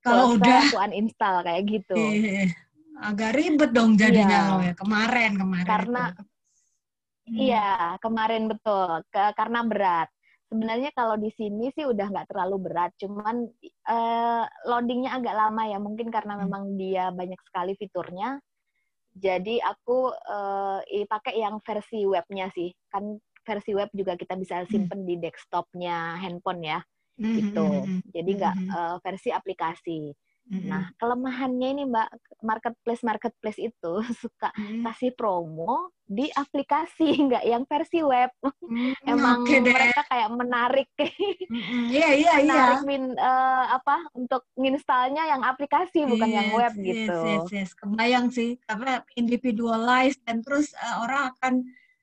Kalau 0.00 0.32
selesai 0.32 0.40
udah 0.40 0.56
aku 0.64 0.76
uninstall 0.80 1.36
kayak 1.44 1.62
gitu. 1.68 1.96
eh, 2.16 2.48
agak 2.96 3.36
ribet 3.36 3.70
dong 3.76 4.00
jadinya 4.00 4.56
lo 4.56 4.64
ya. 4.64 4.72
Kemarin 4.72 5.36
kemarin 5.36 5.68
Karena- 5.68 6.08
itu. 6.16 6.22
Hmm. 7.26 7.36
Iya, 7.36 7.68
kemarin 8.00 8.46
betul. 8.46 9.02
Ke- 9.10 9.34
karena 9.36 9.60
berat. 9.66 10.08
Sebenarnya 10.50 10.90
kalau 10.94 11.18
di 11.18 11.30
sini 11.34 11.74
sih 11.74 11.82
udah 11.90 12.06
nggak 12.06 12.28
terlalu 12.30 12.56
berat, 12.70 12.90
cuman 13.02 13.50
eh, 13.66 14.44
loadingnya 14.70 15.18
agak 15.18 15.34
lama 15.34 15.62
ya. 15.66 15.78
Mungkin 15.82 16.08
karena 16.14 16.38
Hmm. 16.38 16.46
memang 16.46 16.78
dia 16.78 17.10
banyak 17.10 17.40
sekali 17.50 17.74
fiturnya. 17.74 18.38
Jadi 19.16 19.58
aku 19.64 20.12
i- 20.92 21.08
pakai 21.08 21.40
yang 21.40 21.58
versi 21.64 22.04
webnya 22.06 22.46
sih. 22.54 22.70
Kan 22.92 23.18
versi 23.46 23.72
web 23.78 23.90
juga 23.94 24.14
kita 24.18 24.34
bisa 24.38 24.66
simpen 24.70 25.06
di 25.06 25.16
desktopnya 25.22 26.18
handphone 26.18 26.62
ya, 26.66 26.78
Hmm, 27.18 27.38
gitu. 27.38 27.68
hmm, 27.84 27.84
hmm, 27.84 28.00
Jadi 28.14 28.30
nggak 28.38 28.56
eh, 28.76 28.96
versi 29.04 29.30
aplikasi. 29.34 30.00
Hmm. 30.50 30.66
Nah, 30.66 30.84
kelemahannya 30.98 31.68
ini 31.74 31.82
Mbak, 31.86 32.08
marketplace 32.42 33.02
marketplace 33.02 33.60
itu 33.60 33.92
suka 34.22 34.50
Hmm, 34.54 34.86
kasih 34.86 35.10
promo 35.14 35.90
di 36.06 36.30
aplikasi, 36.30 37.06
nggak 37.26 37.44
yang 37.44 37.62
versi 37.66 37.98
web. 38.02 38.30
hmm, 38.42 38.94
Emang 39.06 39.42
deh. 39.42 39.62
mereka 39.66 40.02
kayak 40.06 40.30
menarik. 40.32 40.88
Iya 41.86 42.08
iya 42.18 42.32
iya. 42.42 42.42
menarik 42.42 42.82
min, 42.86 43.04
eh, 43.14 43.64
apa 43.70 43.96
untuk 44.18 44.42
nginstalnya 44.58 45.22
yang 45.30 45.42
aplikasi 45.46 46.02
bukan 46.04 46.28
yang 46.30 46.48
Yes, 46.50 46.58
web 46.58 46.72
yes, 46.74 46.84
gitu. 46.84 47.18
Yes, 47.22 47.46
yes, 47.54 47.70
Kebayang 47.78 48.26
sih, 48.34 48.58
karena 48.66 49.02
individualized 49.14 50.20
dan 50.26 50.42
terus 50.42 50.74
eh, 50.74 50.96
orang 50.98 51.32
akan 51.34 51.54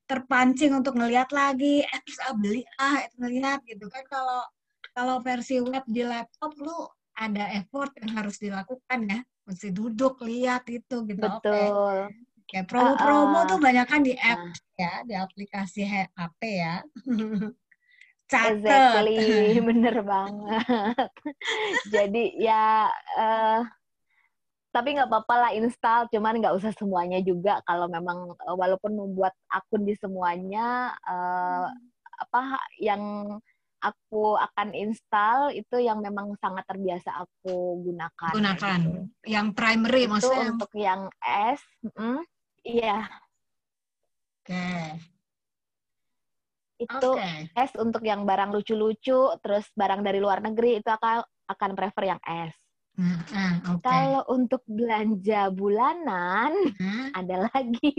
terpancing 0.03 0.71
untuk 0.75 0.95
ngelihat 0.99 1.31
lagi, 1.31 1.83
eh 1.83 1.99
terus 2.03 2.19
ah 2.23 2.33
beli 2.35 2.61
ah 2.79 3.03
itu 3.03 3.15
ngelihat 3.19 3.59
gitu 3.67 3.85
kan 3.87 4.03
kalau 4.07 4.41
kalau 4.93 5.15
versi 5.23 5.57
web 5.63 5.83
di 5.87 6.03
laptop 6.03 6.53
lu 6.59 6.87
ada 7.13 7.43
effort 7.57 7.93
yang 8.01 8.11
harus 8.17 8.41
dilakukan 8.41 8.99
ya, 9.05 9.19
mesti 9.45 9.69
duduk 9.69 10.21
lihat 10.25 10.65
itu 10.69 11.05
gitu. 11.05 11.25
Oke. 11.27 11.45
Betul. 11.45 11.97
Kayak 12.43 12.67
promo-promo 12.69 13.39
Uh-uh. 13.39 13.49
tuh 13.49 13.57
banyak 13.57 13.87
kan 13.87 14.01
di 14.03 14.13
app 14.19 14.41
Nah. 14.43 14.53
ya, 14.75 14.93
di 15.07 15.13
aplikasi 15.15 15.81
HP 15.87 16.41
ya. 16.59 16.83
Catet. 18.31 18.65
Exactly, 18.65 19.17
bener 19.69 19.95
banget. 20.01 21.11
Jadi 21.93 22.33
ya, 22.41 22.89
eh, 23.19 23.61
tapi 24.73 24.97
nggak 24.97 25.05
apa-apa 25.05 25.35
lah 25.37 25.51
install, 25.53 26.09
cuman 26.09 26.41
nggak 26.41 26.55
usah 26.57 26.73
semuanya 26.73 27.21
juga. 27.21 27.61
Kalau 27.63 27.85
memang 27.85 28.33
eh, 28.33 28.55
walaupun 28.57 28.91
membuat 28.97 29.37
akun 29.53 29.85
di 29.85 29.93
semuanya, 29.95 30.97
eh, 31.05 31.67
apa 32.13 32.41
yang 32.81 33.01
aku 33.83 34.39
akan 34.39 34.71
install 34.71 35.51
itu 35.51 35.83
yang 35.83 35.99
memang 35.99 36.31
sangat 36.39 36.63
terbiasa 36.63 37.11
aku 37.27 37.83
gunakan. 37.83 38.31
Gunakan. 38.31 38.79
gitu. 38.79 38.99
Yang 39.27 39.47
primary 39.51 40.07
Itu 40.07 40.11
maksudnya. 40.11 40.47
untuk 40.55 40.71
yang 40.79 41.01
S, 41.51 41.61
mm, 41.83 42.21
iya 42.63 43.11
Oke. 44.43 44.99
itu 46.83 47.09
Oke. 47.15 47.47
S 47.55 47.71
untuk 47.79 48.03
yang 48.03 48.27
barang 48.27 48.51
lucu-lucu, 48.51 49.39
terus 49.39 49.63
barang 49.71 50.03
dari 50.03 50.19
luar 50.19 50.43
negeri 50.43 50.83
itu 50.83 50.89
akan 50.91 51.23
akan 51.47 51.71
prefer 51.79 52.15
yang 52.15 52.21
S. 52.27 52.55
Nah, 52.93 53.19
ah, 53.33 53.53
oke. 53.73 53.81
Kalau 53.81 54.21
untuk 54.29 54.61
belanja 54.67 55.49
bulanan 55.49 56.51
Hah? 56.77 57.07
ada 57.15 57.47
lagi. 57.49 57.91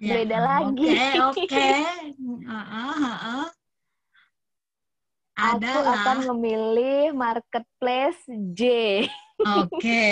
Ya, 0.00 0.18
Beda 0.18 0.38
lagi. 0.40 0.88
Oke, 0.96 1.44
oke. 1.44 1.66
Heeh, 2.50 2.94
heeh. 3.04 3.46
Aku 3.46 3.55
Adalah. 5.36 5.94
akan 6.00 6.18
memilih 6.32 7.12
marketplace 7.12 8.24
J. 8.56 8.62
Oke. 9.36 10.08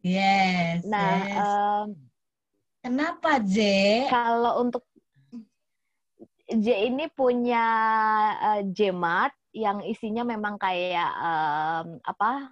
Yes, 0.00 0.82
Nah, 0.82 1.12
yes. 1.22 1.36
em, 1.38 1.88
Kenapa 2.80 3.38
J? 3.38 3.58
kalau 4.08 4.64
untuk 4.64 4.82
J 6.50 6.90
ini 6.90 7.06
punya 7.06 7.64
eh, 8.34 8.62
Jmart 8.66 9.36
yang 9.54 9.84
isinya 9.84 10.26
memang 10.26 10.58
kayak 10.58 11.10
em, 11.14 11.86
apa 12.02 12.50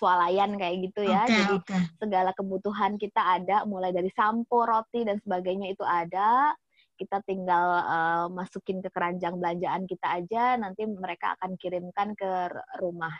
swalayan 0.00 0.56
kayak 0.56 0.88
gitu 0.88 1.04
ya. 1.04 1.28
Oke, 1.28 1.34
Jadi 1.34 1.54
oke. 1.60 1.76
segala 2.00 2.30
kebutuhan 2.32 2.96
kita 2.96 3.20
ada, 3.20 3.68
mulai 3.68 3.92
dari 3.92 4.08
sampo, 4.08 4.64
roti 4.64 5.04
dan 5.04 5.20
sebagainya 5.20 5.76
itu 5.76 5.84
ada. 5.84 6.56
Kita 6.98 7.22
tinggal 7.22 7.66
eh, 7.86 8.26
masukin 8.34 8.82
ke 8.82 8.90
keranjang 8.90 9.38
belanjaan 9.38 9.86
kita 9.86 10.18
aja, 10.18 10.58
nanti 10.58 10.82
mereka 10.84 11.38
akan 11.38 11.54
kirimkan 11.54 12.18
ke 12.18 12.50
rumah. 12.82 13.14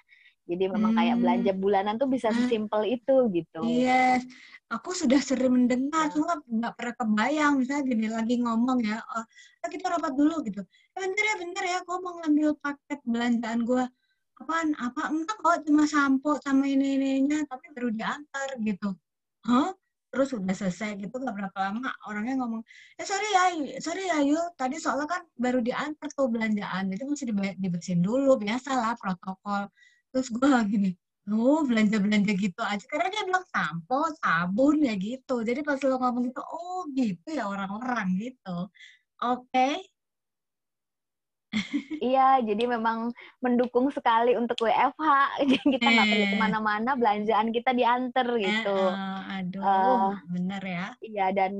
Jadi 0.49 0.65
memang 0.65 0.97
kayak 0.97 1.15
Hmm. 1.15 1.23
belanja 1.23 1.53
bulanan 1.55 1.95
tuh 2.01 2.09
bisa 2.09 2.33
Ah. 2.33 2.37
sesimpel 2.41 2.83
itu 2.89 3.17
gitu. 3.37 3.61
Yes, 3.63 4.25
aku 4.73 4.97
sudah 4.97 5.21
sering 5.21 5.53
mendengar, 5.53 6.09
cuma 6.09 6.41
nggak 6.41 6.73
pernah 6.73 6.95
kebayang. 6.97 7.53
Misalnya 7.61 7.85
gini 7.85 8.09
lagi 8.09 8.35
ngomong 8.41 8.81
ya, 8.81 8.97
oh, 9.13 9.25
"Ah, 9.61 9.69
kita 9.69 9.93
rapat 9.93 10.17
dulu 10.17 10.41
gitu. 10.49 10.65
"Eh, 10.65 10.99
bentar 11.05 11.25
ya, 11.25 11.35
bentar 11.37 11.65
ya, 11.69 11.77
aku 11.85 12.01
mau 12.01 12.17
ngambil 12.25 12.57
paket 12.65 12.99
belanjaan 13.05 13.61
gue. 13.69 13.85
Apaan? 14.41 14.73
Apa? 14.79 15.13
Enggak 15.13 15.37
kok, 15.37 15.57
cuma 15.69 15.85
sampo 15.85 16.41
sama 16.41 16.65
ini 16.65 16.97
ininya, 16.97 17.45
tapi 17.45 17.69
baru 17.77 17.93
diantar 17.93 18.57
gitu. 18.63 18.97
Hah? 19.45 19.77
Terus 20.13 20.29
udah 20.39 20.55
selesai 20.57 20.89
gitu, 21.03 21.15
gak 21.21 21.35
berapa 21.37 21.59
lama 21.69 21.89
orangnya 22.09 22.35
ngomong, 22.41 22.63
eh 23.01 23.07
sorry 23.07 23.27
ya, 23.37 23.45
sorry 23.85 24.03
ya 24.09 24.19
Yul, 24.25 24.41
tadi 24.57 24.77
soalnya 24.81 25.07
kan 25.15 25.23
baru 25.37 25.59
diantar 25.61 26.09
tuh 26.17 26.27
belanjaan, 26.33 26.89
jadi 26.93 27.03
mesti 27.05 27.25
dibe- 27.31 27.59
dibersihin 27.61 28.01
dulu, 28.01 28.41
biasalah 28.41 28.97
protokol. 29.01 29.69
Terus 30.13 30.29
gue 30.33 30.49
gini, 30.73 30.91
Oh, 31.29 31.61
belanja-belanja 31.69 32.33
gitu 32.41 32.61
aja. 32.65 32.81
Karena 32.89 33.13
dia 33.13 33.21
bilang 33.29 33.45
sampo, 33.53 34.09
sabun, 34.17 34.81
ya 34.89 34.97
gitu. 34.97 35.45
Jadi 35.45 35.61
pas 35.61 35.77
lo 35.85 36.01
ngomong 36.01 36.25
gitu, 36.33 36.41
oh 36.41 36.89
gitu 36.97 37.29
ya 37.37 37.45
orang-orang 37.53 38.07
gitu. 38.17 38.49
Oke. 39.23 39.69
Iya, 41.99 42.45
jadi 42.45 42.65
memang 42.69 43.11
mendukung 43.41 43.91
sekali 43.91 44.37
untuk 44.37 44.63
WFH. 44.63 45.09
Jadi 45.51 45.57
kita 45.75 45.89
nggak 45.89 46.07
perlu 46.07 46.25
Eh. 46.25 46.31
ke 46.31 46.37
mana-mana, 46.39 46.91
belanjaan 46.95 47.49
kita 47.51 47.75
diantar 47.75 48.29
gitu. 48.39 48.79
Eh, 48.79 48.95
eh, 48.95 49.21
aduh, 49.43 49.63
Eh, 49.65 50.13
bener 50.31 50.63
ya. 50.63 50.87
Iya 51.01 51.27
dan 51.35 51.53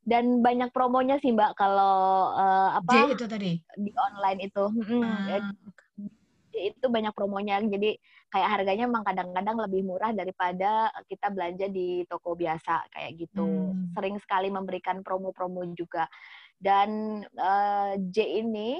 dan 0.00 0.40
banyak 0.40 0.70
promonya 0.70 1.18
sih 1.18 1.30
Mbak 1.30 1.52
kalau 1.54 2.32
J 2.32 2.76
apa 2.78 2.92
itu 3.10 3.24
tadi. 3.26 3.52
di 3.76 3.90
online 3.96 4.40
itu. 4.46 4.64
Ah, 5.02 5.40
Eh, 6.50 6.70
itu 6.72 6.86
banyak 6.86 7.14
promonya. 7.14 7.62
Jadi 7.62 7.94
kayak 8.28 8.48
harganya 8.58 8.84
memang 8.86 9.02
kadang-kadang 9.02 9.56
lebih 9.66 9.82
murah 9.82 10.10
daripada 10.10 10.90
kita 11.06 11.30
belanja 11.30 11.66
di 11.66 12.02
toko 12.06 12.34
biasa 12.34 12.90
kayak 12.90 13.18
gitu. 13.18 13.70
Hmm. 13.70 13.90
Sering 13.94 14.18
sekali 14.18 14.50
memberikan 14.50 15.02
promo-promo 15.02 15.62
juga. 15.74 16.06
Dan 16.60 16.88
eh, 17.24 17.92
J 18.12 18.16
ini 18.44 18.76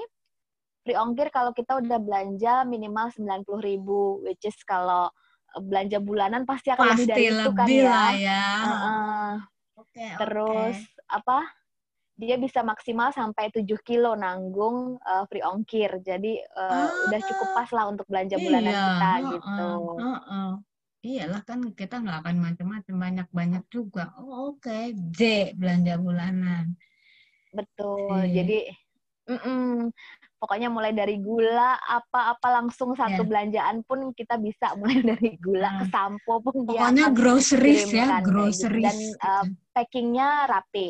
free 0.85 0.97
ongkir 0.97 1.33
kalau 1.33 1.53
kita 1.57 1.81
udah 1.81 1.99
belanja 2.01 2.65
minimal 2.69 3.09
90.000 3.13 3.61
ribu, 3.65 4.21
which 4.25 4.45
is 4.45 4.57
kalau 4.69 5.09
belanja 5.59 5.99
bulanan 5.99 6.45
pasti 6.47 6.71
akan 6.71 6.95
lebih 6.95 7.07
pasti 7.09 7.11
dari 7.11 7.25
itu 7.33 7.51
kan 7.57 7.67
lebih 7.69 7.81
ya. 7.83 8.03
ya. 8.21 8.45
Heeh. 8.69 9.31
Oke, 9.81 10.05
Terus 10.21 10.79
apa? 11.09 11.39
Dia 12.21 12.37
bisa 12.37 12.61
maksimal 12.61 13.17
sampai 13.17 13.49
7 13.49 13.81
kilo 13.81 14.13
nanggung 14.13 15.01
eh, 15.01 15.25
free 15.33 15.41
ongkir. 15.45 16.05
Jadi 16.05 16.37
eh, 16.37 16.87
udah 17.09 17.21
cukup 17.25 17.49
pas 17.57 17.69
lah 17.73 17.85
untuk 17.89 18.05
belanja 18.07 18.37
bulanan 18.37 18.77
Iya, 18.77 18.85
kita 18.85 19.09
heeh, 19.09 19.25
gitu. 19.33 19.69
heeh. 19.97 20.51
Iyalah 21.01 21.41
kan 21.49 21.61
kita 21.73 21.97
nggak 22.05 22.19
akan 22.21 22.37
macam-macam 22.45 22.95
banyak-banyak 23.09 23.65
juga. 23.73 24.13
Oh, 24.21 24.53
oke. 24.53 24.93
J 25.17 25.57
belanja 25.57 25.97
bulanan. 25.97 26.77
Betul. 27.51 28.09
Oke. 28.09 28.31
Jadi 28.31 28.59
mm-mm. 29.27 29.91
pokoknya 30.37 30.69
mulai 30.69 30.91
dari 30.91 31.19
gula 31.19 31.77
apa-apa 31.77 32.63
langsung 32.63 32.95
satu 32.95 33.23
Iya. 33.23 33.29
belanjaan 33.29 33.77
pun 33.85 34.11
kita 34.11 34.39
bisa 34.39 34.73
mulai 34.81 35.03
dari 35.03 35.37
gula 35.37 35.83
ke 35.83 35.85
Ah. 35.87 35.91
sampo 35.91 36.41
pun 36.41 36.65
Pokoknya 36.65 37.11
groceries 37.11 37.87
ya, 37.89 38.19
gitu. 38.19 38.27
groceries. 38.27 38.85
Dan 38.85 38.97
gitu. 38.97 39.19
eh, 39.21 39.45
packingnya 39.71 40.29
rapi. 40.47 40.89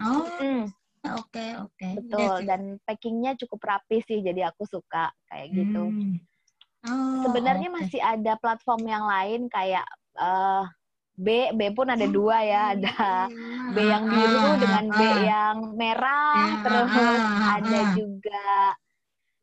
oh, 0.00 0.24
Mm, 0.38 0.62
oke 1.08 1.46
oke. 1.62 1.88
betul. 2.00 2.18
Yes, 2.18 2.40
yes. 2.40 2.46
Dan 2.48 2.60
packingnya 2.82 3.32
cukup 3.36 3.60
rapi 3.62 4.00
sih. 4.02 4.18
Jadi 4.18 4.40
aku 4.40 4.64
suka 4.64 5.10
kayak 5.26 5.48
gitu. 5.52 5.90
Hmm. 5.90 6.16
Oh, 6.82 7.22
Sebenarnya 7.22 7.70
oke. 7.70 7.76
masih 7.78 8.00
ada 8.02 8.34
platform 8.36 8.82
yang 8.84 9.06
lain 9.06 9.46
kayak 9.46 9.86
eh, 10.18 10.64
B, 11.22 11.54
B 11.54 11.60
pun 11.70 11.86
ada 11.86 12.06
dua 12.10 12.42
ya, 12.42 12.62
ada 12.74 13.30
B 13.70 13.76
yang 13.78 14.04
biru 14.10 14.42
Ah, 14.42 14.58
dengan 14.58 14.84
B 14.90 15.00
ah, 15.06 15.16
yang 15.22 15.56
merah, 15.78 16.34
Ya, 16.34 16.54
terus 16.66 16.90
ah, 16.98 17.22
ada 17.56 17.78
ah. 17.78 17.90
juga 17.94 18.44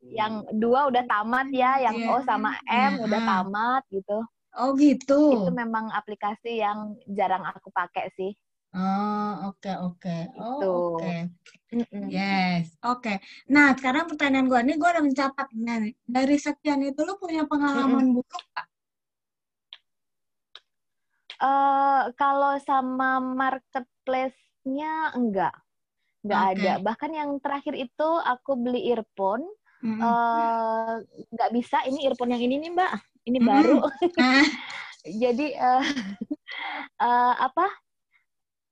yang 0.00 0.32
dua 0.60 0.80
udah 0.92 1.04
tamat 1.08 1.48
ya, 1.52 1.80
yang 1.80 1.96
Yeah. 1.96 2.12
O 2.12 2.24
sama 2.28 2.50
M 2.68 2.92
udah 3.00 3.20
tamat 3.24 3.82
gitu. 3.88 4.18
Oh 4.60 4.74
gitu. 4.76 5.46
Itu 5.46 5.50
memang 5.54 5.88
aplikasi 5.94 6.58
yang 6.60 6.98
jarang 7.06 7.46
aku 7.46 7.70
pakai 7.72 8.10
sih. 8.18 8.34
Oh, 8.70 9.50
oke 9.50 9.72
oke. 9.82 10.16
Oh, 10.38 10.58
Gitu. 10.58 10.70
oke. 10.70 11.12
Mm-mm. 11.74 12.06
Yes. 12.10 12.74
Oke. 12.86 13.18
Nah, 13.50 13.74
sekarang 13.74 14.06
pertanyaan 14.10 14.46
gue 14.46 14.60
nih, 14.62 14.76
gue 14.78 14.88
udah 14.90 15.04
mencatatnya 15.06 15.74
nih. 15.86 15.94
Dari 16.06 16.36
sekian 16.38 16.82
itu 16.82 17.02
lu 17.02 17.18
punya 17.18 17.46
pengalaman 17.50 18.14
buruk 18.14 18.42
nggak? 18.54 18.66
Eh, 21.40 22.02
kalau 22.20 22.60
sama 22.60 23.16
marketplace-nya 23.16 25.16
enggak, 25.16 25.56
enggak 26.20 26.42
Oke. 26.44 26.48
ada. 26.52 26.72
Bahkan 26.84 27.10
yang 27.16 27.30
terakhir 27.40 27.72
itu 27.80 28.08
aku 28.20 28.60
beli 28.60 28.92
earphone, 28.92 29.48
Mm-mm. 29.80 30.04
eh 30.04 30.94
nggak 31.32 31.50
bisa. 31.56 31.80
Ini 31.88 32.12
earphone 32.12 32.36
yang 32.36 32.44
ini 32.44 32.60
nih 32.60 32.70
Mbak, 32.76 32.92
ini 33.24 33.38
Mm-mm. 33.40 33.48
baru. 33.48 33.80
Ah, 34.20 34.44
Jadi 35.24 35.56
eh 35.56 35.84
eh, 37.08 37.34
apa? 37.40 37.66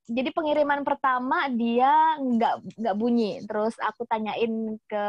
Jadi 0.09 0.29
pengiriman 0.33 0.81
pertama 0.85 1.49
dia 1.49 2.21
nggak 2.21 2.77
nggak 2.77 2.95
bunyi. 3.01 3.41
Terus 3.49 3.81
aku 3.81 4.05
tanyain 4.05 4.77
ke 4.85 5.05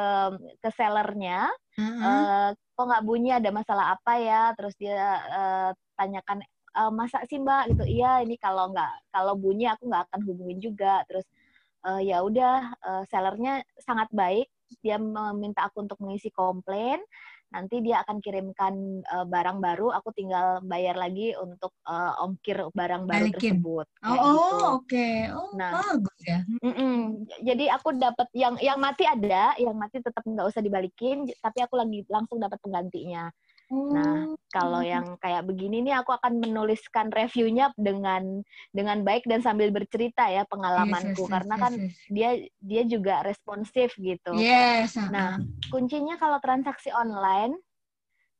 ke 0.64 0.68
sellernya, 0.72 1.52
ah, 1.76 2.08
eh, 2.08 2.48
kok 2.56 2.84
nggak 2.88 3.04
bunyi 3.04 3.36
ada 3.36 3.52
masalah 3.52 4.00
apa 4.00 4.16
ya 4.16 4.56
terus 4.56 4.72
dia 4.80 4.96
eh, 5.28 5.70
tanyakan 6.00 6.40
"Eh, 6.70 6.90
masa 6.94 7.18
sih 7.26 7.38
mbak 7.42 7.74
gitu 7.74 7.84
iya 7.86 8.22
ini 8.22 8.38
kalau 8.38 8.70
nggak 8.70 9.10
kalau 9.10 9.34
bunyi 9.34 9.66
aku 9.66 9.90
nggak 9.90 10.06
akan 10.10 10.20
hubungin 10.28 10.58
juga 10.62 11.02
terus 11.10 11.26
eh, 11.86 12.00
ya 12.10 12.22
udah 12.22 12.54
eh, 12.78 13.02
sellernya 13.10 13.66
sangat 13.82 14.08
baik 14.14 14.46
dia 14.84 14.96
meminta 15.02 15.66
aku 15.66 15.82
untuk 15.82 15.98
mengisi 15.98 16.30
komplain 16.30 17.02
nanti 17.50 17.82
dia 17.82 18.06
akan 18.06 18.22
kirimkan 18.22 18.74
eh, 19.02 19.26
barang 19.26 19.58
baru 19.58 19.90
aku 19.98 20.14
tinggal 20.14 20.62
bayar 20.62 20.94
lagi 20.94 21.34
untuk 21.34 21.74
eh, 21.90 22.22
ongkir 22.22 22.70
barang 22.70 23.02
baru 23.10 23.26
Balikin. 23.34 23.58
tersebut 23.58 23.86
Oh, 24.06 24.14
oh, 24.14 24.26
gitu. 24.30 24.56
oke. 24.78 25.08
Oh, 25.34 25.48
Nah. 25.58 25.72
bagus 25.74 26.20
ya. 26.22 26.40
Mm-mm. 26.62 27.26
Jadi 27.42 27.66
aku 27.66 27.98
dapat 27.98 28.28
yang 28.32 28.54
yang 28.62 28.78
mati 28.78 29.04
ada, 29.04 29.58
yang 29.58 29.74
mati 29.74 29.98
tetap 29.98 30.22
nggak 30.22 30.46
usah 30.46 30.62
dibalikin, 30.62 31.26
tapi 31.42 31.58
aku 31.66 31.74
lagi 31.74 32.06
langsung 32.06 32.38
dapat 32.38 32.56
penggantinya. 32.62 33.28
Nah, 33.70 34.26
Oh, 34.26 34.34
kalau 34.50 34.82
yang 34.82 35.14
kayak 35.22 35.46
begini 35.46 35.78
nih 35.86 36.02
aku 36.02 36.10
akan 36.10 36.42
menuliskan 36.42 37.06
reviewnya 37.14 37.70
dengan 37.78 38.42
dengan 38.74 39.06
baik 39.06 39.22
dan 39.30 39.46
sambil 39.46 39.70
bercerita 39.70 40.26
ya 40.26 40.42
pengalamanku 40.50 41.14
yes, 41.14 41.22
yes, 41.22 41.30
karena 41.30 41.54
yes, 41.54 41.62
kan 41.62 41.72
yes. 41.78 41.94
dia 42.10 42.30
dia 42.58 42.82
juga 42.82 43.22
responsif 43.22 43.94
gitu. 43.94 44.34
Yes. 44.34 44.98
ah, 44.98 45.06
Nah, 45.06 45.28
ah. 45.38 45.70
kuncinya 45.70 46.18
kalau 46.18 46.42
transaksi 46.42 46.90
online 46.90 47.54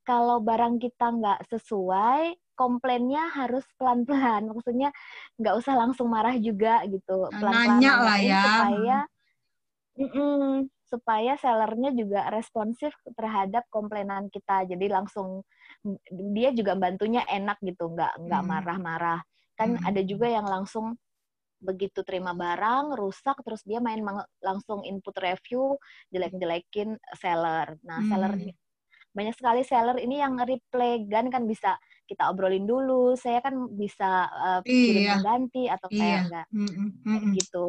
kalau 0.03 0.43
barang 0.43 0.83
kita 0.83 1.07
nggak 1.15 1.47
sesuai, 1.47 2.35
komplainnya 2.59 3.31
harus 3.31 3.63
pelan-pelan. 3.79 4.51
Maksudnya 4.51 4.91
nggak 5.39 5.55
usah 5.55 5.79
langsung 5.79 6.11
marah 6.11 6.35
juga 6.43 6.83
gitu. 6.91 7.31
Pelan-pelan 7.31 7.79
nanya 7.79 7.93
lah 8.03 8.19
ya. 8.19 8.43
supaya 8.43 8.99
Mm-mm, 10.01 10.71
supaya 10.91 11.39
sellernya 11.39 11.95
juga 11.95 12.27
responsif 12.35 12.91
terhadap 13.15 13.63
komplainan 13.71 14.27
kita. 14.29 14.67
Jadi 14.67 14.91
langsung 14.91 15.47
dia 16.35 16.51
juga 16.51 16.75
bantunya 16.75 17.23
enak 17.31 17.63
gitu, 17.63 17.95
nggak 17.95 18.27
nggak 18.27 18.43
Hmm. 18.43 18.51
marah-marah. 18.51 19.21
Kan 19.55 19.79
Hmm. 19.79 19.87
ada 19.87 20.03
juga 20.03 20.27
yang 20.27 20.51
langsung 20.51 20.99
begitu 21.61 22.01
terima 22.03 22.33
barang 22.33 22.97
rusak 22.97 23.37
terus 23.45 23.61
dia 23.69 23.85
main 23.85 24.01
langsung 24.41 24.81
input 24.81 25.13
review 25.21 25.79
jelek-jelekin 26.11 26.99
seller. 27.15 27.79
Nah, 27.87 28.03
Hmm. 28.03 28.11
seller 28.11 28.33
banyak 29.11 29.35
sekali 29.35 29.63
seller 29.67 29.99
ini 29.99 30.23
yang 30.23 30.39
reply 30.39 31.03
gan 31.07 31.31
kan 31.31 31.47
bisa 31.47 31.75
kita 32.07 32.27
obrolin 32.31 32.67
dulu. 32.67 33.15
Saya 33.15 33.39
kan 33.39 33.55
bisa 33.79 34.27
uh, 34.27 34.61
kirim 34.67 35.03
Iya. 35.07 35.15
pengganti 35.19 35.65
atau 35.71 35.89
kayak 35.91 36.03
Iya. 36.03 36.21
enggak 36.27 36.47
Mm-mm, 36.51 36.89
mm-mm. 37.07 37.33
gitu. 37.39 37.69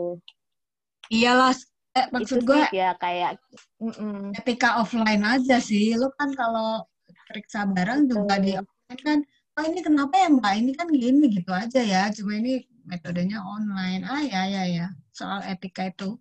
Iyalah, 1.12 1.52
eh, 1.98 2.06
maksud 2.12 2.44
gue 2.48 2.62
ya 2.72 2.96
kayak 2.96 3.40
mm-mm. 3.80 4.32
ketika 4.42 4.80
offline 4.80 5.24
aja 5.24 5.58
sih. 5.60 5.96
Lu 6.00 6.08
kan 6.16 6.32
kalau 6.36 6.86
periksa 7.28 7.68
barang 7.68 8.08
juga 8.12 8.40
di 8.40 8.56
Betul. 8.56 8.64
offline 8.64 9.02
kan, 9.04 9.20
oh 9.60 9.64
ini 9.68 9.80
kenapa 9.84 10.14
ya 10.20 10.28
mbak? 10.32 10.54
Ini 10.60 10.72
kan 10.76 10.88
gini 10.92 11.26
gitu 11.32 11.52
aja 11.52 11.82
ya. 11.84 12.08
Cuma 12.16 12.36
ini 12.40 12.64
metodenya 12.88 13.40
online. 13.44 14.04
Ah 14.08 14.24
ya 14.24 14.42
ya 14.48 14.64
ya. 14.68 14.88
Soal 15.12 15.44
etika 15.48 15.88
itu, 15.92 16.18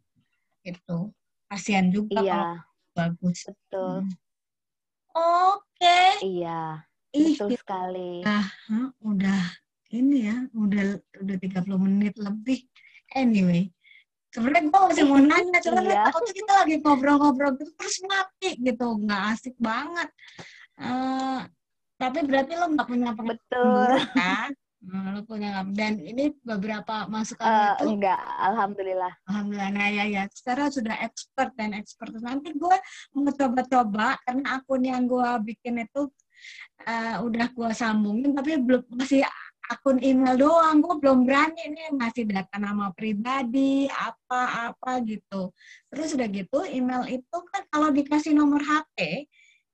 itu 0.67 0.99
kasihan 1.51 1.91
juga 1.91 2.23
kalau 2.23 2.27
Iya, 2.27 2.43
bagus. 2.95 3.39
betul. 3.47 4.07
Hmm. 4.07 4.13
Oke. 5.11 5.99
Iya, 6.23 6.87
Ih, 7.11 7.35
betul 7.35 7.59
sekali. 7.59 8.23
Hah, 8.23 8.47
udah 9.03 9.43
ini 9.91 10.31
ya, 10.31 10.37
udah 10.55 11.03
udah 11.19 11.37
30 11.43 11.79
menit 11.83 12.15
lebih. 12.15 12.63
Anyway, 13.11 13.75
sebenarnya 14.31 14.63
gue 14.67 14.81
masih 14.89 15.05
mau 15.07 15.19
nanya, 15.19 15.59
cuman 15.61 15.83
Iya. 15.85 16.03
takutnya 16.07 16.33
kita 16.35 16.53
lagi 16.55 16.75
ngobrol-ngobrol 16.81 17.51
gitu 17.59 17.71
terus 17.75 17.97
mati 18.07 18.51
gitu, 18.57 18.87
nggak 18.97 19.23
asik 19.35 19.55
banget. 19.59 20.09
Eh, 20.79 21.41
tapi 21.95 22.19
berarti 22.25 22.53
lo 22.55 22.67
nggak 22.71 22.89
punya 22.89 23.11
Betul. 23.13 23.71
buruk 23.75 24.09
kan? 24.15 24.51
Hmm, 24.81 25.13
lo 25.13 25.21
punya? 25.29 25.61
Dan 25.77 26.01
ini 26.01 26.33
beberapa 26.41 27.05
masukan 27.05 27.45
Eh, 27.45 27.73
itu, 27.77 28.01
enggak, 28.01 28.17
alhamdulillah. 28.17 29.13
alhamdulillah 29.29 29.71
nah 29.71 29.89
ya 29.93 30.05
ya. 30.09 30.25
Sekarang 30.33 30.73
sudah 30.73 30.97
expert 31.05 31.53
dan 31.53 31.77
expert. 31.77 32.09
Nanti 32.17 32.57
gue 32.57 32.77
mau 33.13 33.29
coba-coba 33.29 34.17
karena 34.25 34.57
akun 34.57 34.81
yang 34.81 35.05
gue 35.05 35.29
bikin 35.45 35.85
itu 35.85 36.09
eh, 36.81 37.21
udah 37.21 37.53
gue 37.53 37.71
sambungin 37.77 38.33
tapi 38.33 38.57
belum 38.57 38.81
masih 38.97 39.21
akun 39.71 40.03
email 40.03 40.35
doang. 40.35 40.83
Gue 40.83 40.99
belum 40.99 41.23
berani 41.23 41.71
nih 41.71 41.95
masih 41.95 42.27
data 42.27 42.59
nama 42.59 42.91
pribadi 42.91 43.87
apa-apa 43.87 44.99
gitu. 45.07 45.55
Terus 45.87 46.19
udah 46.19 46.29
gitu 46.29 46.59
email 46.67 47.07
itu 47.07 47.39
kan 47.55 47.63
kalau 47.71 47.95
dikasih 47.95 48.35
nomor 48.35 48.59
HP 48.61 49.27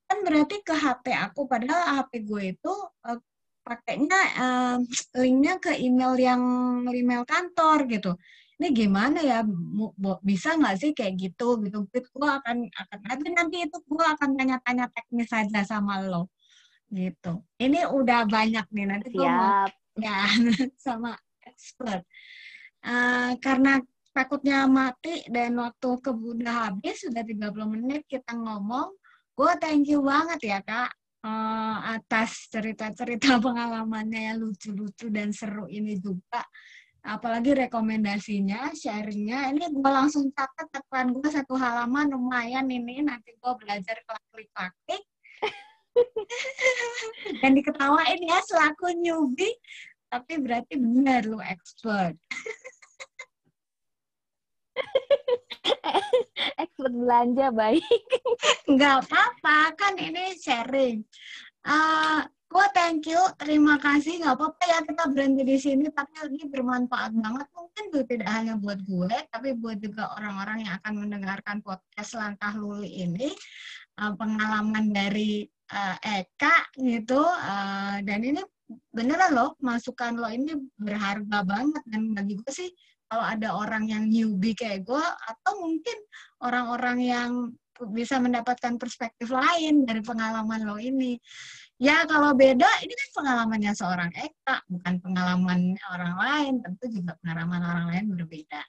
kan 0.07 0.23
berarti 0.23 0.61
ke 0.61 0.75
HP 0.77 1.05
aku. 1.17 1.49
Padahal 1.49 2.05
HP 2.05 2.29
gue 2.29 2.43
itu 2.53 2.75
eh, 3.09 3.21
pakainya 3.65 4.21
eh, 4.37 4.77
linknya 5.25 5.55
ke 5.59 5.73
email 5.81 6.13
yang 6.21 6.43
email 6.93 7.25
kantor 7.25 7.89
gitu. 7.89 8.13
Ini 8.57 8.73
gimana 8.73 9.21
ya? 9.21 9.45
Bisa 10.25 10.57
nggak 10.57 10.77
sih 10.81 10.91
kayak 10.97 11.15
gitu? 11.21 11.61
Gitu. 11.65 11.79
Gue 12.13 12.29
akan 12.29 12.69
akan 12.73 12.99
nanti 13.05 13.29
nanti 13.33 13.57
itu 13.69 13.77
gue 13.85 14.05
akan 14.05 14.33
tanya-tanya 14.37 14.89
teknis 14.93 15.29
saja 15.29 15.61
sama 15.65 16.01
lo. 16.05 16.33
Gitu. 16.89 17.43
Ini 17.61 17.91
udah 17.91 18.25
banyak 18.25 18.67
nih. 18.73 18.87
Nanti 18.89 19.09
Siap. 19.13 19.86
Ya 19.97 20.29
sama 20.85 21.17
expert. 21.43 22.05
Eh, 22.87 23.33
karena 23.43 23.81
takutnya 24.15 24.65
mati 24.65 25.27
dan 25.29 25.59
waktu 25.61 26.01
kebunda 26.01 26.71
habis 26.71 27.05
sudah 27.05 27.21
30 27.21 27.53
menit 27.69 28.09
kita 28.09 28.33
ngomong 28.33 28.89
gue 29.37 29.53
thank 29.61 29.85
you 29.93 30.01
banget 30.01 30.41
ya 30.41 30.59
kak 30.65 30.89
eh, 31.21 31.77
atas 31.99 32.49
cerita-cerita 32.49 33.37
pengalamannya 33.45 34.33
yang 34.33 34.39
lucu-lucu 34.41 35.13
dan 35.13 35.35
seru 35.35 35.69
ini 35.69 35.99
juga. 36.01 36.45
Apalagi 37.07 37.55
rekomendasinya 37.55 38.75
sharingnya. 38.75 39.55
Ini 39.55 39.71
gue 39.71 39.91
langsung 39.95 40.27
catat 40.35 40.67
catatan 40.75 41.15
gue 41.15 41.29
satu 41.31 41.55
halaman 41.55 42.11
lumayan 42.11 42.67
ini. 42.67 42.99
Nanti 42.99 43.31
gue 43.39 43.53
belajar 43.63 44.03
klik-klik 44.03 45.07
dan 47.41 47.51
diketawain 47.57 48.21
ya 48.21 48.39
selaku 48.45 48.93
newbie 48.97 49.57
tapi 50.07 50.39
berarti 50.39 50.79
benar 50.79 51.27
lu 51.27 51.43
expert. 51.43 52.15
Expert 56.57 56.95
belanja 56.95 57.51
baik. 57.51 57.83
nggak 58.73 58.97
apa-apa 59.09 59.59
kan 59.75 59.95
ini 59.99 60.37
sharing. 60.39 61.03
Eh 61.67 62.21
gue 62.47 62.67
thank 62.73 63.11
you 63.11 63.19
terima 63.37 63.75
kasih 63.77 64.23
nggak 64.23 64.39
apa-apa 64.39 64.63
ya 64.63 64.79
kita 64.87 65.05
berhenti 65.11 65.43
di 65.43 65.59
sini 65.59 65.91
tapi 65.91 66.17
ini 66.29 66.47
bermanfaat 66.47 67.13
banget. 67.19 67.47
Mungkin 67.53 67.83
itu 67.93 68.01
tidak 68.07 68.31
hanya 68.31 68.55
buat 68.61 68.79
gue 68.85 69.17
tapi 69.33 69.57
buat 69.59 69.81
juga 69.83 70.13
orang-orang 70.15 70.65
yang 70.69 70.79
akan 70.81 70.95
mendengarkan 71.03 71.61
podcast 71.65 72.15
langkah 72.15 72.55
luli 72.55 73.05
ini. 73.05 73.29
Eh, 73.97 74.13
pengalaman 74.13 74.93
dari 74.93 75.49
eh, 75.73 76.23
Eka 76.23 76.57
gitu 76.79 77.23
Eh, 77.23 77.97
dan 78.07 78.21
ini 78.23 78.43
beneran 78.91 79.31
loh 79.33 79.51
masukan 79.63 80.19
lo 80.19 80.27
ini 80.27 80.59
berharga 80.75 81.47
banget 81.47 81.83
dan 81.87 82.03
bagi 82.17 82.35
gue 82.35 82.53
sih 82.53 82.71
kalau 83.07 83.23
ada 83.23 83.55
orang 83.55 83.87
yang 83.87 84.11
newbie 84.11 84.59
kayak 84.59 84.83
gue 84.83 85.03
atau 85.03 85.53
mungkin 85.63 85.95
orang-orang 86.43 86.99
yang 86.99 87.31
bisa 87.93 88.19
mendapatkan 88.19 88.81
perspektif 88.81 89.31
lain 89.31 89.85
dari 89.85 90.01
pengalaman 90.01 90.65
lo 90.65 90.81
ini. 90.81 91.21
Ya 91.77 92.09
kalau 92.09 92.33
beda 92.33 92.65
ini 92.81 92.95
kan 92.97 93.09
pengalamannya 93.21 93.73
seorang 93.77 94.09
Eka, 94.17 94.65
bukan 94.65 94.97
pengalaman 95.05 95.77
orang 95.93 96.15
lain, 96.17 96.55
tentu 96.65 96.89
juga 96.89 97.21
pengalaman 97.21 97.61
orang 97.61 97.87
lain 97.93 98.05
berbeda. 98.17 98.65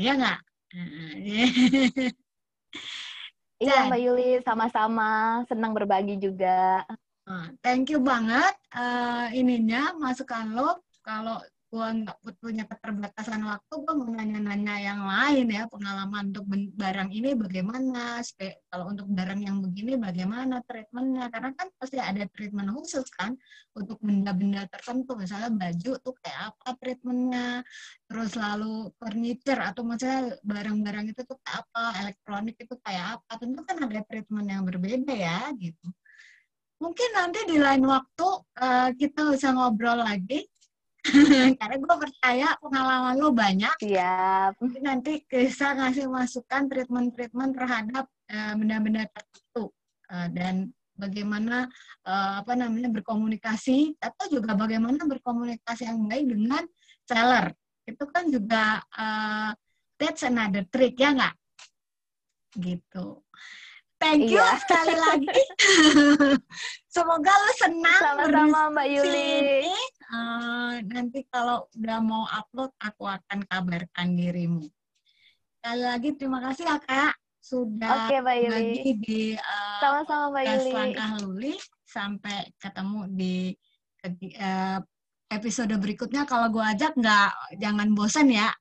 Iya 0.00 0.12
nggak? 0.16 0.40
Iya 3.56 3.88
Mbak 3.88 4.00
Yuli, 4.04 4.30
sama-sama. 4.44 5.40
Senang 5.48 5.72
berbagi 5.72 6.20
juga. 6.20 6.84
Uh, 7.26 7.50
thank 7.64 7.90
you 7.90 7.98
banget 7.98 8.54
uh, 8.76 9.32
ininya 9.32 9.96
masukan 9.96 10.52
lo. 10.52 10.78
Kalau 11.00 11.40
gue 11.76 11.88
nggak 12.08 12.16
punya 12.40 12.64
keterbatasan 12.64 13.44
waktu, 13.44 13.74
gue 13.84 13.94
mau 14.00 14.08
nanya-nanya 14.08 14.74
yang 14.80 15.04
lain 15.04 15.46
ya, 15.52 15.68
pengalaman 15.68 16.32
untuk 16.32 16.48
barang 16.72 17.12
ini 17.12 17.36
bagaimana, 17.36 18.24
kalau 18.72 18.96
untuk 18.96 19.04
barang 19.12 19.44
yang 19.44 19.60
begini 19.60 20.00
bagaimana 20.00 20.64
treatmentnya, 20.64 21.28
karena 21.28 21.52
kan 21.52 21.68
pasti 21.76 22.00
ada 22.00 22.24
treatment 22.32 22.72
khusus 22.72 23.04
kan 23.12 23.36
untuk 23.76 24.00
benda-benda 24.00 24.64
tertentu, 24.72 25.20
misalnya 25.20 25.52
baju 25.52 25.92
tuh 26.00 26.14
kayak 26.24 26.56
apa 26.56 26.68
treatmentnya, 26.80 27.60
terus 28.08 28.32
lalu 28.40 28.88
furniture 28.96 29.60
atau 29.60 29.84
misalnya 29.84 30.32
barang-barang 30.40 31.12
itu 31.12 31.20
tuh 31.28 31.36
kayak 31.44 31.68
apa, 31.68 31.84
elektronik 32.00 32.56
itu 32.56 32.74
kayak 32.80 33.20
apa, 33.20 33.30
tentu 33.36 33.60
kan 33.68 33.76
ada 33.84 34.00
treatment 34.08 34.48
yang 34.48 34.64
berbeda 34.64 35.12
ya 35.12 35.52
gitu. 35.60 35.92
Mungkin 36.76 37.08
nanti 37.16 37.40
di 37.48 37.56
lain 37.56 37.84
waktu 37.88 38.28
uh, 38.60 38.92
kita 38.96 39.32
bisa 39.32 39.48
ngobrol 39.52 39.96
lagi 39.96 40.44
karena 41.60 41.76
gue 41.78 41.96
percaya 42.08 42.48
pengalaman 42.58 43.14
lo 43.18 43.30
banyak. 43.32 43.76
Siap. 43.82 44.58
Mungkin 44.60 44.82
nanti 44.82 45.22
bisa 45.26 45.76
ngasih 45.76 46.06
masukan 46.10 46.66
treatment-treatment 46.70 47.52
terhadap 47.54 48.04
uh, 48.30 48.52
benda-benda 48.58 49.06
tertentu 49.10 49.70
uh, 50.10 50.28
dan 50.32 50.70
bagaimana 50.96 51.68
uh, 52.08 52.40
apa 52.40 52.56
namanya 52.56 52.88
berkomunikasi 52.88 54.00
atau 54.00 54.26
juga 54.32 54.56
bagaimana 54.56 55.04
berkomunikasi 55.04 55.86
yang 55.86 56.08
baik 56.08 56.26
dengan 56.32 56.64
seller. 57.04 57.52
Itu 57.86 58.04
kan 58.10 58.32
juga 58.32 58.80
uh, 58.96 59.52
that's 60.00 60.24
another 60.26 60.64
trick 60.66 60.96
ya 60.98 61.12
nggak? 61.14 61.34
Gitu. 62.56 63.25
Thank 63.96 64.28
you 64.28 64.40
iya. 64.40 64.60
sekali 64.60 64.92
lagi. 64.92 65.40
Semoga 66.94 67.32
lo 67.32 67.50
senang 67.56 68.00
sama-sama 68.00 68.60
Mbak 68.76 68.86
Yuli. 68.92 69.32
Uh, 70.06 70.74
nanti 70.92 71.24
kalau 71.32 71.64
udah 71.72 71.98
mau 72.04 72.28
upload, 72.28 72.72
aku 72.76 73.08
akan 73.08 73.40
kabarkan 73.48 74.08
dirimu. 74.12 74.64
Sekali 75.58 75.82
lagi 75.82 76.08
terima 76.14 76.38
kasih 76.44 76.64
ya 76.68 76.78
Kak 76.78 77.14
sudah 77.40 78.10
Oke, 78.10 78.16
Mbak 78.20 78.36
Yuli. 78.36 78.52
bagi 78.52 78.92
di 79.00 79.22
uh, 79.38 79.80
sama-sama 79.80 80.24
Mbak 80.34 80.44
Yuli. 80.44 80.72
Langkah 80.76 81.10
Luli. 81.24 81.54
Sampai 81.86 82.38
ketemu 82.60 83.00
di 83.08 83.34
uh, 84.36 84.78
episode 85.32 85.74
berikutnya. 85.80 86.28
Kalau 86.28 86.52
gue 86.52 86.64
ajak 86.64 86.92
nggak 87.00 87.30
jangan 87.56 87.88
bosan 87.96 88.28
ya. 88.28 88.52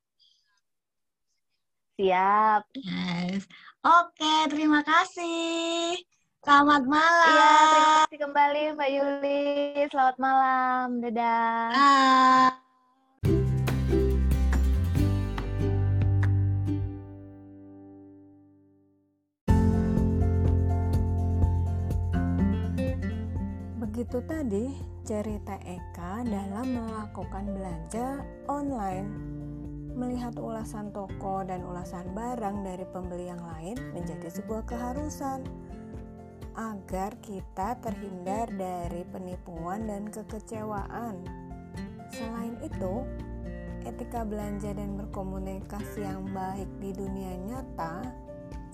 Siap. 1.95 2.75
Yes. 2.75 3.47
Oke, 3.79 4.35
terima 4.51 4.83
kasih. 4.83 5.95
Selamat 6.43 6.83
malam. 6.83 7.31
Iya, 7.31 7.55
terima 7.55 7.91
kasih 8.03 8.19
kembali 8.19 8.61
Mbak 8.75 8.89
Yuli. 8.91 9.43
Selamat 9.87 10.17
malam. 10.19 10.87
Dadah. 10.99 11.71
Ah. 11.71 12.51
Begitu 23.79 24.19
tadi 24.27 24.65
cerita 25.07 25.55
Eka 25.63 26.27
dalam 26.27 26.67
melakukan 26.75 27.55
belanja 27.55 28.19
online 28.51 29.34
melihat 29.95 30.35
ulasan 30.35 30.91
toko 30.91 31.41
dan 31.47 31.63
ulasan 31.63 32.11
barang 32.11 32.67
dari 32.67 32.85
pembeli 32.91 33.31
yang 33.31 33.39
lain 33.39 33.79
menjadi 33.95 34.27
sebuah 34.27 34.67
keharusan 34.67 35.47
agar 36.55 37.15
kita 37.23 37.79
terhindar 37.79 38.47
dari 38.51 39.07
penipuan 39.07 39.87
dan 39.87 40.07
kekecewaan. 40.11 41.23
Selain 42.11 42.55
itu, 42.63 43.03
etika 43.87 44.23
belanja 44.23 44.75
dan 44.75 44.99
berkomunikasi 44.99 46.03
yang 46.03 46.27
baik 46.31 46.67
di 46.79 46.91
dunia 46.95 47.35
nyata 47.47 48.03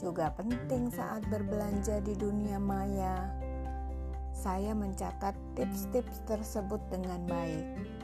juga 0.02 0.34
penting 0.34 0.90
saat 0.90 1.22
berbelanja 1.30 2.02
di 2.02 2.18
dunia 2.18 2.58
maya. 2.58 3.30
Saya 4.34 4.74
mencatat 4.74 5.38
tips-tips 5.54 6.26
tersebut 6.26 6.82
dengan 6.90 7.22
baik. 7.30 8.01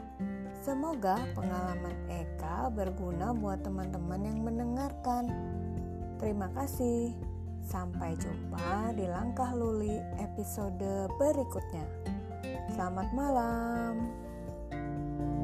Semoga 0.68 1.16
pengalaman 1.32 1.96
Eka 2.12 2.68
berguna 2.76 3.32
buat 3.32 3.64
teman-teman 3.64 4.20
yang 4.20 4.44
mendengarkan. 4.44 5.32
Terima 6.20 6.52
kasih. 6.52 7.16
Sampai 7.64 8.20
jumpa 8.20 8.92
di 9.00 9.08
Langkah 9.08 9.56
Luli 9.56 9.96
episode 10.20 11.08
berikutnya. 11.16 11.88
Selamat 12.76 13.08
malam. 13.16 14.12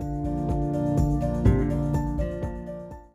thank 0.03 0.27
you 0.27 0.42